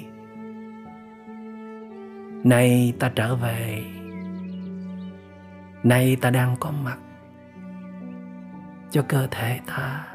[2.43, 3.83] Nay ta trở về.
[5.83, 6.97] Nay ta đang có mặt
[8.91, 10.07] cho cơ thể ta,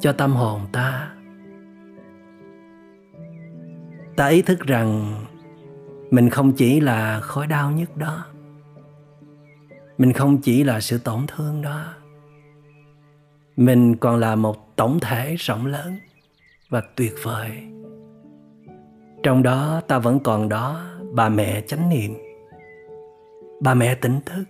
[0.00, 1.10] cho tâm hồn ta.
[4.16, 5.14] Ta ý thức rằng
[6.10, 8.24] mình không chỉ là khối đau nhất đó,
[9.98, 11.94] mình không chỉ là sự tổn thương đó
[13.60, 15.96] mình còn là một tổng thể rộng lớn
[16.68, 17.50] và tuyệt vời.
[19.22, 22.14] Trong đó, ta vẫn còn đó bà mẹ chánh niệm,
[23.60, 24.44] bà mẹ tỉnh thức.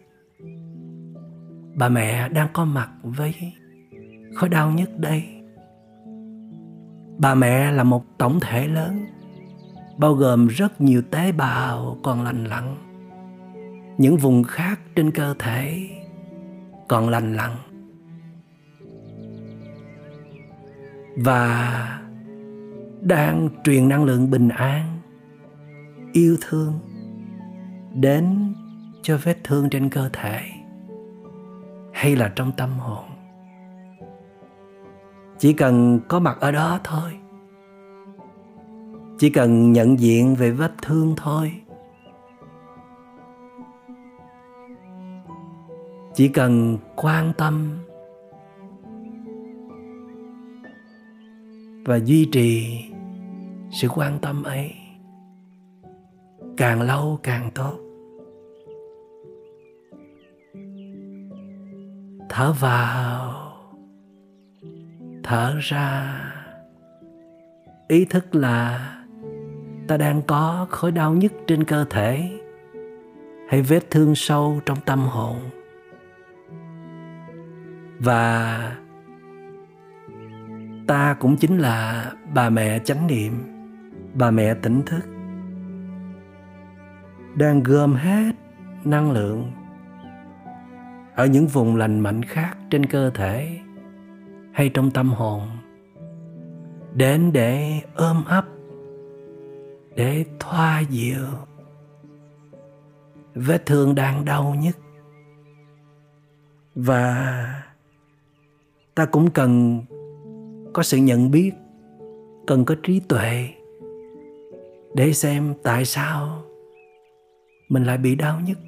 [1.75, 3.35] Bà mẹ đang có mặt với
[4.35, 5.25] khối đau nhất đây.
[7.19, 9.07] Bà mẹ là một tổng thể lớn,
[9.99, 12.77] bao gồm rất nhiều tế bào còn lành lặn.
[13.99, 15.89] Những vùng khác trên cơ thể
[16.89, 17.51] còn lành lặn.
[21.25, 22.01] Và
[23.01, 24.99] đang truyền năng lượng bình an,
[26.13, 26.79] yêu thương
[27.95, 28.55] đến
[29.03, 30.41] cho vết thương trên cơ thể
[31.93, 33.05] hay là trong tâm hồn.
[35.39, 37.11] Chỉ cần có mặt ở đó thôi.
[39.19, 41.53] Chỉ cần nhận diện về vết thương thôi.
[46.15, 47.79] Chỉ cần quan tâm
[51.91, 52.85] và duy trì
[53.71, 54.75] sự quan tâm ấy.
[56.57, 57.79] Càng lâu càng tốt.
[62.29, 63.53] Thở vào,
[65.23, 66.21] thở ra.
[67.89, 68.97] Ý thức là
[69.89, 72.41] ta đang có khối đau nhất trên cơ thể
[73.49, 75.37] hay vết thương sâu trong tâm hồn.
[77.99, 78.77] Và
[80.91, 83.33] ta cũng chính là bà mẹ chánh niệm,
[84.15, 85.01] bà mẹ tỉnh thức.
[87.35, 88.33] Đang gom hết
[88.85, 89.53] năng lượng
[91.15, 93.59] ở những vùng lành mạnh khác trên cơ thể
[94.53, 95.49] hay trong tâm hồn
[96.95, 98.45] đến để ôm ấp,
[99.97, 101.27] để thoa dịu.
[103.35, 104.77] Vết thương đang đau nhất
[106.75, 107.63] và
[108.95, 109.81] ta cũng cần
[110.73, 111.53] có sự nhận biết,
[112.47, 113.49] cần có trí tuệ
[114.95, 116.43] để xem tại sao
[117.69, 118.59] mình lại bị đau nhất,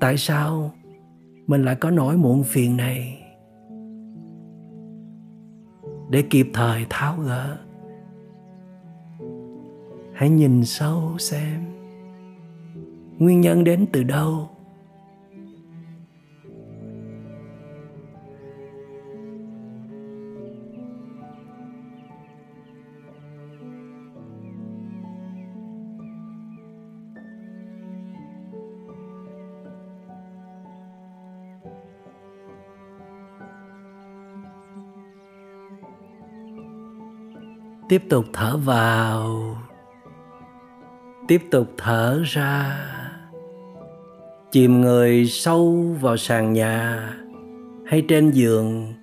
[0.00, 0.70] tại sao
[1.46, 3.18] mình lại có nỗi muộn phiền này.
[6.10, 7.56] Để kịp thời tháo gỡ,
[10.12, 11.64] hãy nhìn sâu xem
[13.18, 14.48] nguyên nhân đến từ đâu.
[37.88, 39.56] Tiếp tục thở vào.
[41.28, 42.78] Tiếp tục thở ra.
[44.50, 47.08] Chìm người sâu vào sàn nhà
[47.86, 48.94] hay trên giường,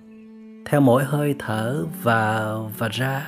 [0.66, 3.26] theo mỗi hơi thở vào và ra.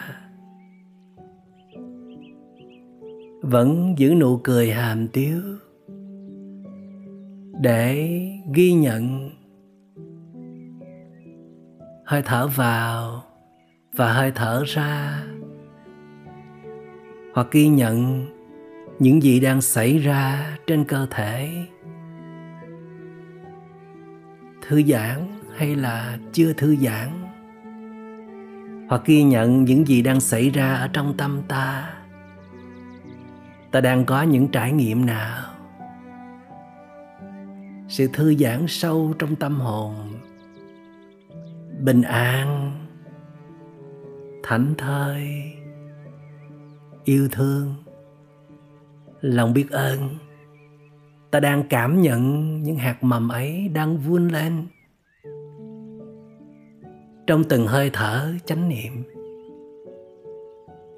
[3.43, 5.41] Vẫn giữ nụ cười hàm tiếu
[7.61, 8.19] để
[8.55, 9.31] ghi nhận.
[12.05, 13.23] Hơi thở vào
[13.97, 15.23] và hơi thở ra
[17.33, 18.27] hoặc ghi nhận
[18.99, 21.67] những gì đang xảy ra trên cơ thể.
[24.69, 25.27] Thư giãn
[25.57, 27.09] hay là chưa thư giãn?
[28.89, 31.95] Hoặc ghi nhận những gì đang xảy ra ở trong tâm ta?
[33.71, 35.49] Ta đang có những trải nghiệm nào?
[37.89, 39.95] Sự thư giãn sâu trong tâm hồn,
[41.81, 42.73] bình an,
[44.43, 45.53] thảnh thơi
[47.05, 47.75] yêu thương.
[49.21, 49.99] Lòng biết ơn,
[51.31, 54.67] ta đang cảm nhận những hạt mầm ấy đang vươn lên.
[57.27, 59.05] Trong từng hơi thở chánh niệm,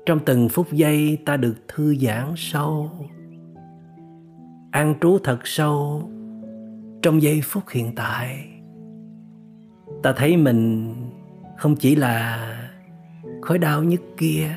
[0.06, 2.90] trong từng phút giây ta được thư giãn sâu,
[4.70, 6.10] an trú thật sâu.
[7.02, 8.48] Trong giây phút hiện tại,
[10.02, 10.94] ta thấy mình
[11.56, 12.50] không chỉ là
[13.42, 14.56] khối đau nhất kia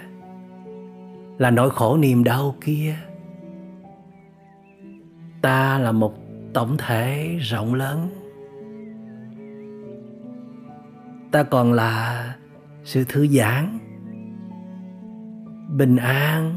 [1.37, 2.95] là nỗi khổ niềm đau kia.
[5.41, 6.13] Ta là một
[6.53, 8.09] tổng thể rộng lớn.
[11.31, 12.35] Ta còn là
[12.83, 13.79] sự thư giãn,
[15.77, 16.55] bình an,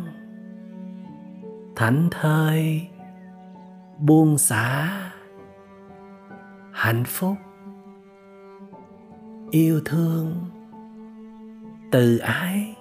[1.76, 2.88] thảnh thơi,
[3.98, 4.90] buông xả,
[6.72, 7.36] hạnh phúc,
[9.50, 10.34] yêu thương,
[11.90, 12.74] từ ái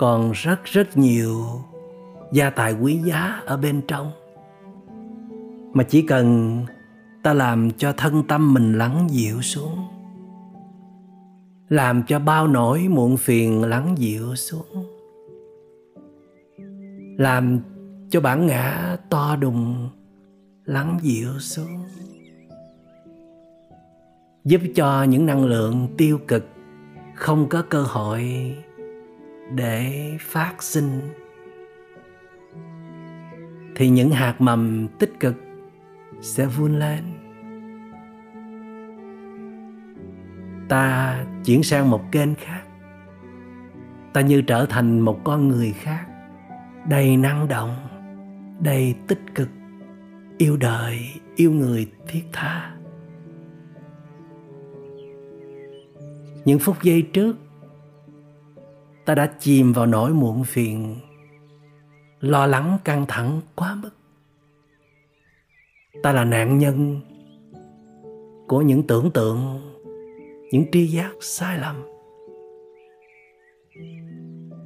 [0.00, 1.44] còn rất rất nhiều
[2.32, 4.12] gia tài quý giá ở bên trong.
[5.72, 6.60] Mà chỉ cần
[7.22, 9.78] ta làm cho thân tâm mình lắng dịu xuống,
[11.68, 14.84] làm cho bao nỗi muộn phiền lắng dịu xuống,
[17.18, 17.60] làm
[18.10, 19.88] cho bản ngã to đùng
[20.64, 21.84] lắng dịu xuống,
[24.44, 26.44] giúp cho những năng lượng tiêu cực
[27.14, 28.54] không có cơ hội
[29.54, 31.00] để phát sinh.
[33.76, 35.34] Thì những hạt mầm tích cực
[36.20, 37.04] sẽ vươn lên.
[40.68, 42.62] Ta chuyển sang một kênh khác.
[44.12, 46.06] Ta như trở thành một con người khác,
[46.88, 47.76] đầy năng động,
[48.60, 49.48] đầy tích cực,
[50.38, 50.98] yêu đời,
[51.36, 52.76] yêu người thiết tha.
[56.44, 57.36] Những phút giây trước
[59.04, 60.96] ta đã chìm vào nỗi muộn phiền.
[62.20, 63.90] Lo lắng căng thẳng quá mức.
[66.02, 67.00] Ta là nạn nhân
[68.48, 69.60] của những tưởng tượng,
[70.52, 71.82] những tri giác sai lầm.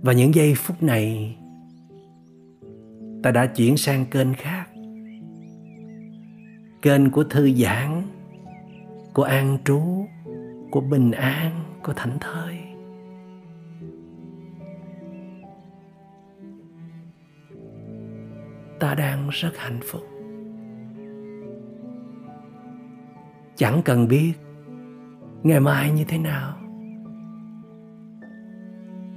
[0.03, 1.37] Và những giây phút này,
[3.23, 4.67] ta đã chuyển sang kênh khác.
[6.83, 8.03] Kênh của thư giãn,
[9.15, 9.81] của an trú,
[10.71, 12.64] của bình an, của thảnh thơi.
[18.79, 20.03] Ta đang rất hạnh phúc.
[23.57, 24.33] Chẳng cần biết
[25.43, 26.57] ngày mai như thế nào.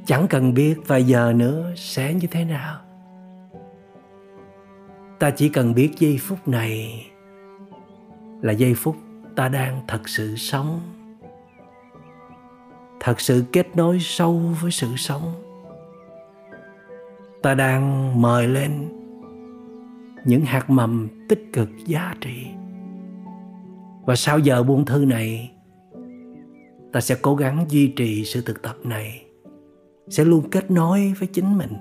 [0.05, 2.79] Chẳng cần biết vài giờ nữa sẽ như thế nào.
[5.19, 7.07] Ta chỉ cần biết giây phút này
[8.41, 8.95] là giây phút
[9.35, 10.81] ta đang thật sự sống.
[12.99, 15.33] Thật sự kết nối sâu với sự sống.
[17.41, 18.96] Ta đang mời lên
[20.27, 22.47] những hạt mầm tích cực giá trị.
[24.05, 25.51] Và sau giờ buông thư này,
[26.93, 29.25] ta sẽ cố gắng duy trì sự thực tập này.
[30.09, 31.73] Sẽ luôn kết nối với chính mình.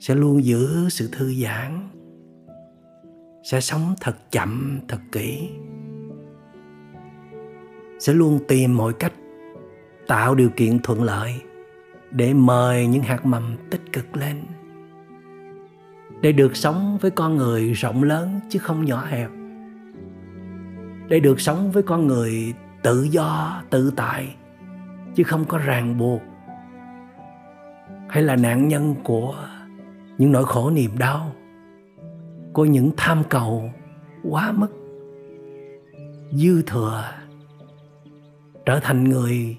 [0.00, 1.88] Sẽ luôn giữ sự thư giãn.
[3.42, 5.50] Sẽ sống thật chậm, thật kỹ.
[7.98, 9.12] Sẽ luôn tìm mọi cách
[10.06, 11.34] tạo điều kiện thuận lợi
[12.10, 14.36] để mời những hạt mầm tích cực lên
[16.20, 19.30] để được sống với con người rộng lớn chứ không nhỏ hẹp.
[21.08, 24.36] Để được sống với con người tự do, tự tại
[25.14, 26.20] chứ không có ràng buộc.
[28.08, 29.34] Hay là nạn nhân của
[30.18, 31.32] những nỗi khổ niềm đau,
[32.52, 33.70] của những tham cầu
[34.30, 34.68] quá mức,
[36.32, 37.04] dư thừa,
[38.66, 39.56] trở thành người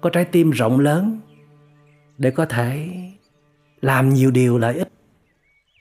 [0.00, 1.20] có trái tim rộng lớn
[2.18, 2.90] để có thể
[3.80, 4.88] làm nhiều điều lợi ích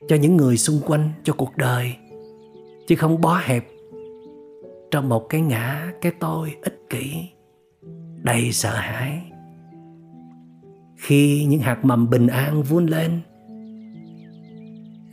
[0.08, 1.96] cho những người xung quanh cho cuộc đời.
[2.88, 3.66] Chứ không bó hẹp.
[4.92, 7.30] Trong một cái ngã, cái tôi ích kỷ,
[8.22, 9.22] đầy sợ hãi.
[10.96, 13.22] Khi những hạt mầm bình an vun lên,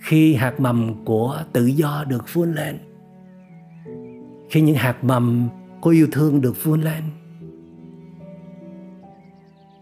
[0.01, 2.79] khi hạt mầm của tự do được vun lên,
[4.51, 5.49] khi những hạt mầm
[5.81, 7.03] của yêu thương được vun lên,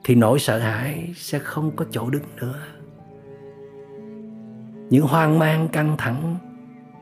[0.04, 2.58] thì nỗi sợ hãi sẽ không có chỗ đứng nữa
[4.90, 6.36] những hoang mang căng thẳng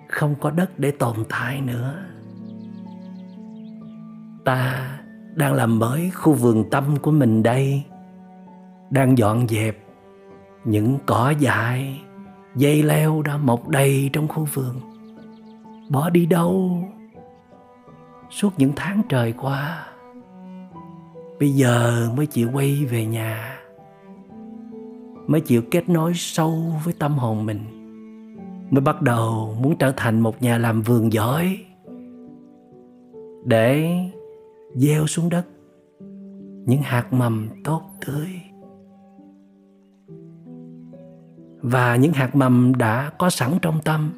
[0.09, 1.95] không có đất để tồn tại nữa.
[4.45, 4.91] Ta
[5.35, 7.83] đang làm mới khu vườn tâm của mình đây,
[8.91, 9.79] đang dọn dẹp
[10.65, 12.01] những cỏ dại,
[12.57, 14.81] dây leo đã mọc đầy trong khu vườn.
[15.89, 16.83] Bỏ đi đâu?
[18.31, 19.87] Suốt những tháng trời qua,
[21.41, 23.59] bây giờ mới chịu quay về nhà,
[25.27, 27.78] mới chịu kết nối sâu với tâm hồn mình
[28.71, 31.59] mới bắt đầu muốn trở thành một nhà làm vườn giỏi.
[33.45, 33.99] Để
[34.75, 35.47] gieo xuống đất
[36.67, 38.29] những hạt mầm tốt tươi.
[41.63, 44.11] Và những hạt mầm đã có sẵn trong tâm,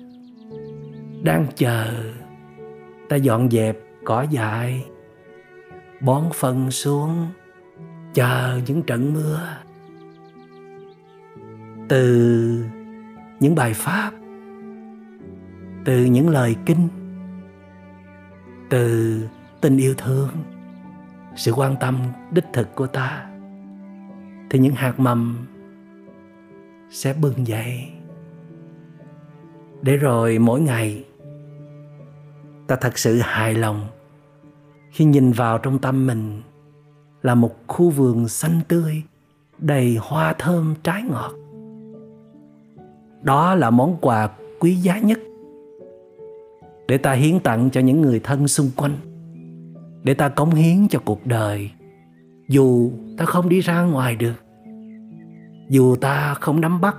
[1.23, 1.87] đang chờ
[3.09, 4.85] ta dọn dẹp, cỏ dại,
[6.01, 7.27] bón phân xuống,
[8.15, 9.41] chờ những trận mưa.
[11.89, 12.65] Từ
[13.41, 14.13] những bài pháp
[15.85, 16.89] từ những lời kinh,
[18.71, 19.19] từ
[19.61, 20.29] tình yêu thương,
[21.37, 21.99] sự quan tâm
[22.31, 23.27] đích thực của ta,
[24.51, 25.47] thì những hạt mầm
[26.91, 27.89] sẽ bừng dậy.
[29.83, 31.05] Để rồi mỗi ngày,
[32.67, 33.87] ta thật sự hài lòng
[34.91, 36.43] khi nhìn vào trong tâm mình
[37.23, 39.03] là một khu vườn xanh tươi,
[39.59, 41.33] đầy hoa thơm trái ngọt.
[43.23, 44.29] Đó là món quà
[44.61, 45.19] quý giá nhất
[46.91, 48.93] để ta hiến tặng cho những người thân xung quanh.
[50.03, 51.71] Để ta cống hiến cho cuộc đời.
[52.49, 54.45] Dù ta không đi ra ngoài được.
[55.69, 56.97] Dù ta không nắm bắt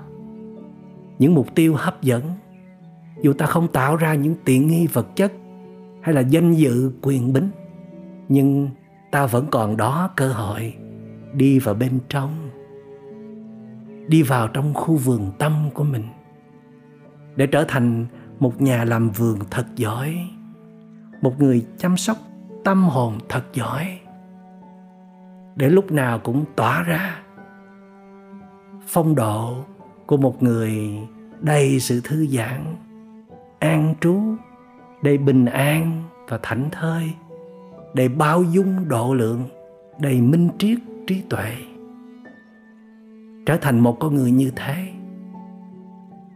[1.19, 2.23] những mục tiêu hấp dẫn.
[3.21, 5.33] Dù ta không tạo ra những tiện nghi vật chất
[6.01, 7.49] hay là danh dự quyền bính.
[8.29, 8.69] Nhưng
[9.11, 10.73] ta vẫn còn đó cơ hội
[11.33, 12.49] đi vào bên trong.
[14.07, 16.03] Đi vào trong khu vườn tâm của mình.
[17.35, 18.05] Để trở thành
[18.41, 20.29] một nhà làm vườn thật giỏi.
[21.21, 22.17] Một người chăm sóc
[22.63, 23.99] tâm hồn thật giỏi.
[25.55, 27.19] Để lúc nào cũng tỏa ra
[28.87, 29.55] phong độ
[30.05, 30.99] của một người
[31.41, 32.75] đầy sự thư giãn,
[33.59, 34.21] an trú,
[35.03, 37.13] đầy bình an và thảnh thơi,
[37.93, 39.43] đầy bao dung độ lượng,
[39.99, 41.55] đầy minh triết trí tuệ.
[43.45, 44.87] Trở thành một con người như thế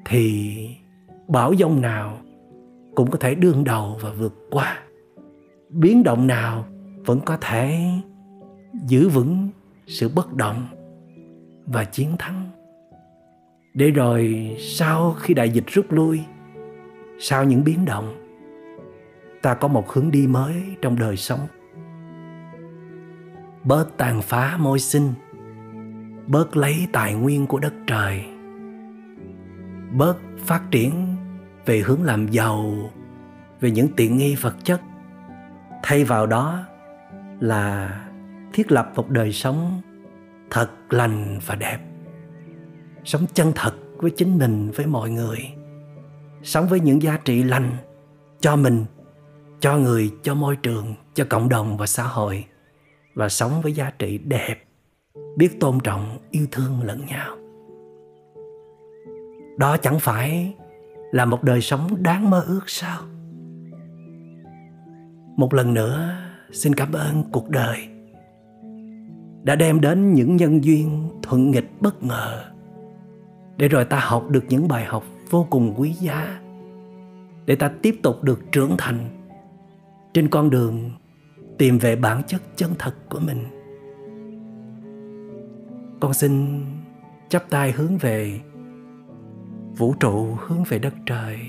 [0.06, 0.84] thì
[1.28, 2.17] bão giông nào
[2.95, 4.80] cũng có thể đương đầu và vượt qua.
[5.69, 6.65] Biến động nào
[7.05, 7.91] vẫn có thể
[8.88, 9.49] giữ vững
[9.88, 10.67] sự bất động
[11.65, 12.49] và chiến thắng.
[13.73, 16.21] Để rồi sau khi đại dịch rút lui,
[17.19, 18.15] sau những biến động,
[19.41, 21.39] ta có một hướng đi mới trong đời sống.
[23.63, 25.13] Bớt tàn phá môi sinh,
[26.28, 28.26] bớt lấy tài nguyên của đất trời,
[29.91, 31.14] bớt phát triển
[31.66, 32.76] về hướng làm giàu,
[33.59, 34.82] về những tiện nghi vật chất.
[35.84, 36.66] Thay vào đó
[37.39, 37.91] là
[38.53, 39.82] thiết lập một đời sống
[40.49, 41.78] thật lành và đẹp.
[43.03, 45.38] Sống chân thật với chính mình, với mọi người.
[46.43, 47.72] Sống với những giá trị lành
[48.39, 48.86] cho mình,
[49.59, 52.45] cho người, cho môi trường, cho cộng đồng và xã hội.
[53.13, 54.55] Và sống với giá trị đẹp,
[55.38, 57.38] biết tôn trọng, yêu thương lẫn nhau.
[59.57, 60.55] Đó chẳng phải
[61.12, 63.01] là một đời sống đáng mơ ước sao?
[65.38, 66.16] Một lần nữa,
[66.51, 67.88] xin cảm ơn cuộc đời
[69.43, 72.43] đã đem đến những nhân duyên thuận nghịch bất ngờ
[73.58, 76.39] để rồi ta học được những bài học vô cùng quý giá,
[77.45, 78.99] để ta tiếp tục được trưởng thành
[80.14, 80.91] trên con đường
[81.58, 83.43] tìm về bản chất chân thật của mình.
[85.99, 86.64] Con xin
[87.30, 88.39] chắp tay hướng về
[89.78, 91.39] vũ trụ hướng về đất trời,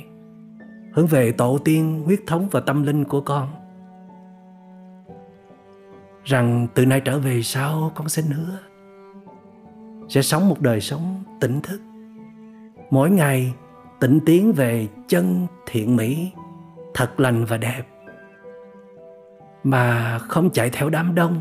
[0.92, 3.48] hướng về tổ tiên huyết thống và tâm linh của con.
[6.24, 8.58] Rằng từ nay trở về sau, con xin hứa
[10.08, 11.80] sẽ sống một đời sống tỉnh thức.
[12.90, 13.54] Mỗi ngày
[14.00, 16.32] tỉnh tiến về chân thiện mỹ,
[16.94, 17.82] thật lành và đẹp.
[19.64, 21.40] Mà không chạy theo đám đông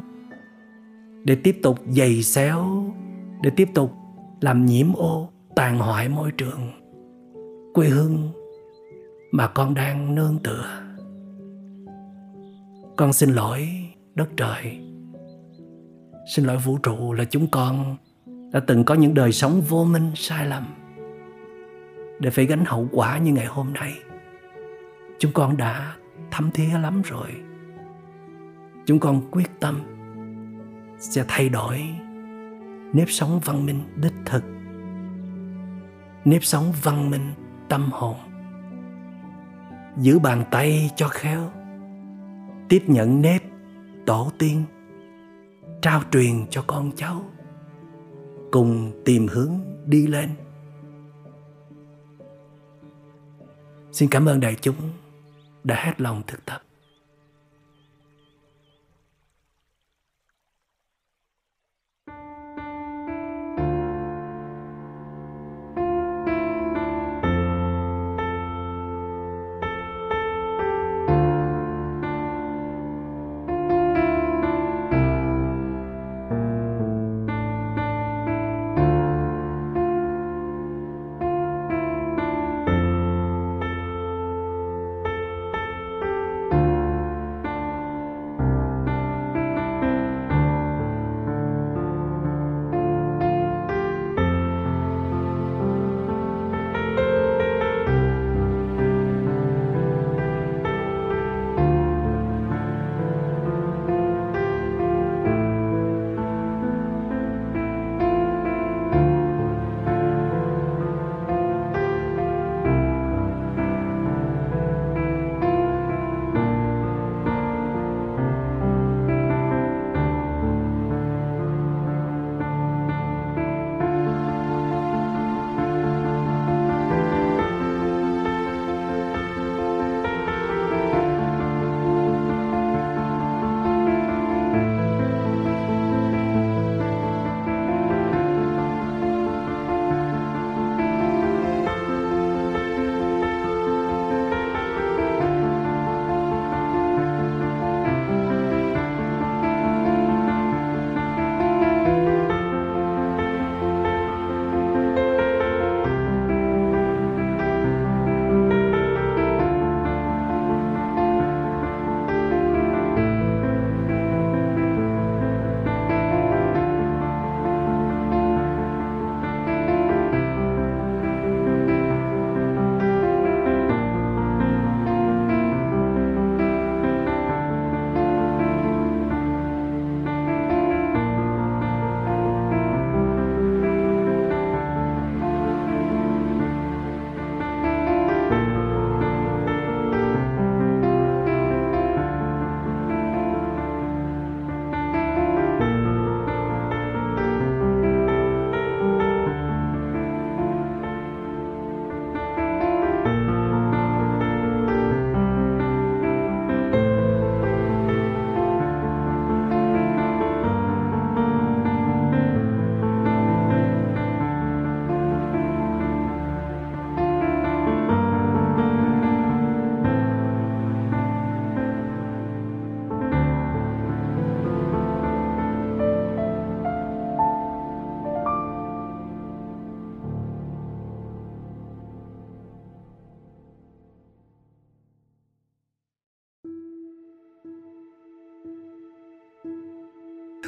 [1.23, 2.93] để tiếp tục giày xéo,
[3.41, 3.91] để tiếp tục
[4.41, 6.71] làm nhiễm ô tàn hoại môi trường,
[7.73, 8.31] quê hương
[9.31, 10.65] mà con đang nương tựa.
[12.97, 13.69] Con xin lỗi
[14.15, 14.79] đất trời.
[16.35, 17.97] Xin lỗi vũ trụ là chúng con
[18.51, 20.63] đã từng có những đời sống vô minh sai lầm
[22.19, 23.93] để phải gánh hậu quả như ngày hôm nay.
[25.19, 25.95] Chúng con đã
[26.31, 27.29] thấm thía lắm rồi.
[28.85, 29.81] Chúng con quyết tâm
[30.99, 31.81] sẽ thay đổi
[32.93, 34.43] nếp sống văn minh đích thực
[36.25, 37.33] nếp sống văn minh,
[37.69, 38.15] tâm hồn.
[39.97, 41.51] Giữ bàn tay cho khéo.
[42.69, 43.43] Tiếp nhận nếp,
[44.05, 44.63] tổ tiên.
[45.81, 47.23] Trao truyền cho con cháu.
[48.51, 49.51] Cùng tìm hướng
[49.85, 50.29] đi lên.
[53.91, 54.75] Xin cảm ơn đại chúng
[55.63, 56.64] đã hết lòng thực tập.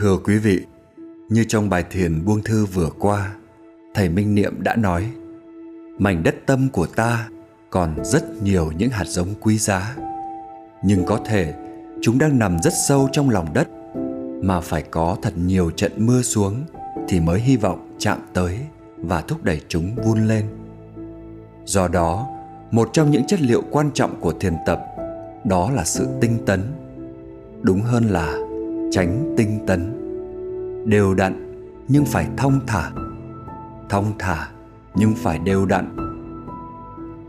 [0.08, 0.60] Thưa quý vị,
[1.30, 3.36] như trong bài thiền buông thư vừa qua,
[3.94, 5.10] thầy Minh Niệm đã nói:
[6.00, 7.30] Mảnh đất tâm của ta
[7.70, 9.96] còn rất nhiều những hạt giống quý giá,
[10.84, 11.54] nhưng có thể
[12.02, 13.68] chúng đang nằm rất sâu trong lòng đất
[14.42, 16.64] mà phải có thật nhiều trận mưa xuống
[17.08, 18.60] thì mới hy vọng chạm tới
[18.98, 20.46] và thúc đẩy chúng vun lên.
[21.66, 22.28] Do đó,
[22.72, 24.82] một trong những chất liệu quan trọng của thiền tập
[25.44, 26.62] đó là sự tinh tấn.
[27.62, 28.38] Đúng hơn là
[28.92, 29.97] tránh tinh tấn.
[30.86, 31.54] Đều đặn
[31.88, 32.92] nhưng phải thong thả.
[33.90, 34.50] Thong thả
[34.96, 35.96] nhưng phải đều đặn.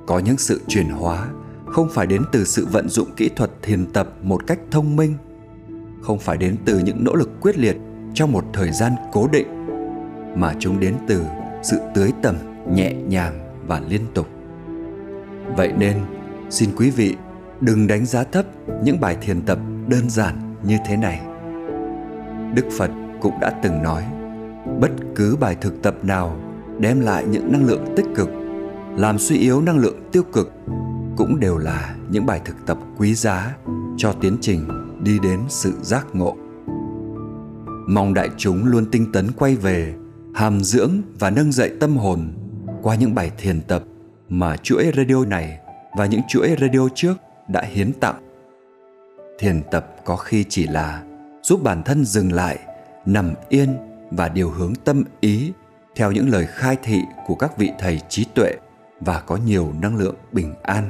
[0.06, 1.28] Có những sự chuyển hóa
[1.66, 5.14] không phải đến từ sự vận dụng kỹ thuật thiền tập một cách thông minh,
[6.02, 7.76] không phải đến từ những nỗ lực quyết liệt
[8.14, 9.46] trong một thời gian cố định
[10.40, 11.24] mà chúng đến từ
[11.62, 12.36] sự tưới tầm
[12.72, 14.28] nhẹ nhàng và liên tục
[15.56, 15.96] vậy nên
[16.50, 17.16] xin quý vị
[17.60, 18.44] đừng đánh giá thấp
[18.82, 21.20] những bài thiền tập đơn giản như thế này
[22.54, 22.90] đức phật
[23.20, 24.04] cũng đã từng nói
[24.80, 26.40] bất cứ bài thực tập nào
[26.78, 28.28] đem lại những năng lượng tích cực
[28.96, 30.52] làm suy yếu năng lượng tiêu cực
[31.16, 33.56] cũng đều là những bài thực tập quý giá
[33.96, 34.68] cho tiến trình
[35.02, 36.36] đi đến sự giác ngộ
[37.88, 39.94] mong đại chúng luôn tinh tấn quay về
[40.34, 42.32] hàm dưỡng và nâng dậy tâm hồn
[42.82, 43.82] qua những bài thiền tập
[44.28, 45.58] mà chuỗi radio này
[45.96, 47.14] và những chuỗi radio trước
[47.48, 48.14] đã hiến tặng.
[49.38, 51.02] Thiền tập có khi chỉ là
[51.42, 52.58] giúp bản thân dừng lại,
[53.08, 53.76] nằm yên
[54.10, 55.52] và điều hướng tâm ý
[55.96, 58.52] theo những lời khai thị của các vị thầy trí tuệ
[59.00, 60.84] và có nhiều năng lượng bình an.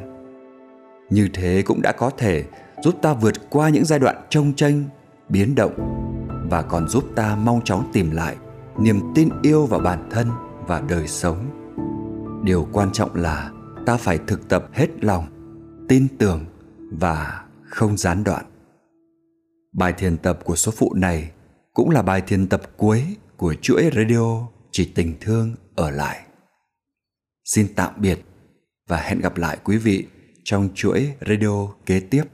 [1.11, 2.45] Như thế cũng đã có thể
[2.83, 4.85] giúp ta vượt qua những giai đoạn trông tranh,
[5.29, 6.05] biến động
[6.51, 8.37] và còn giúp ta mau chóng tìm lại
[8.79, 10.29] niềm tin yêu vào bản thân
[10.67, 11.37] và đời sống
[12.45, 13.51] điều quan trọng là
[13.87, 15.27] ta phải thực tập hết lòng
[15.89, 16.45] tin tưởng
[16.93, 18.45] và không gián đoạn
[19.73, 21.31] bài thiền tập của số phụ này
[21.79, 26.21] cũng là bài thiền tập cuối của chuỗi radio chỉ tình thương ở lại.
[27.45, 28.19] Xin tạm biệt
[28.89, 30.07] và hẹn gặp lại quý vị
[30.45, 32.25] trong chuỗi radio kế tiếp.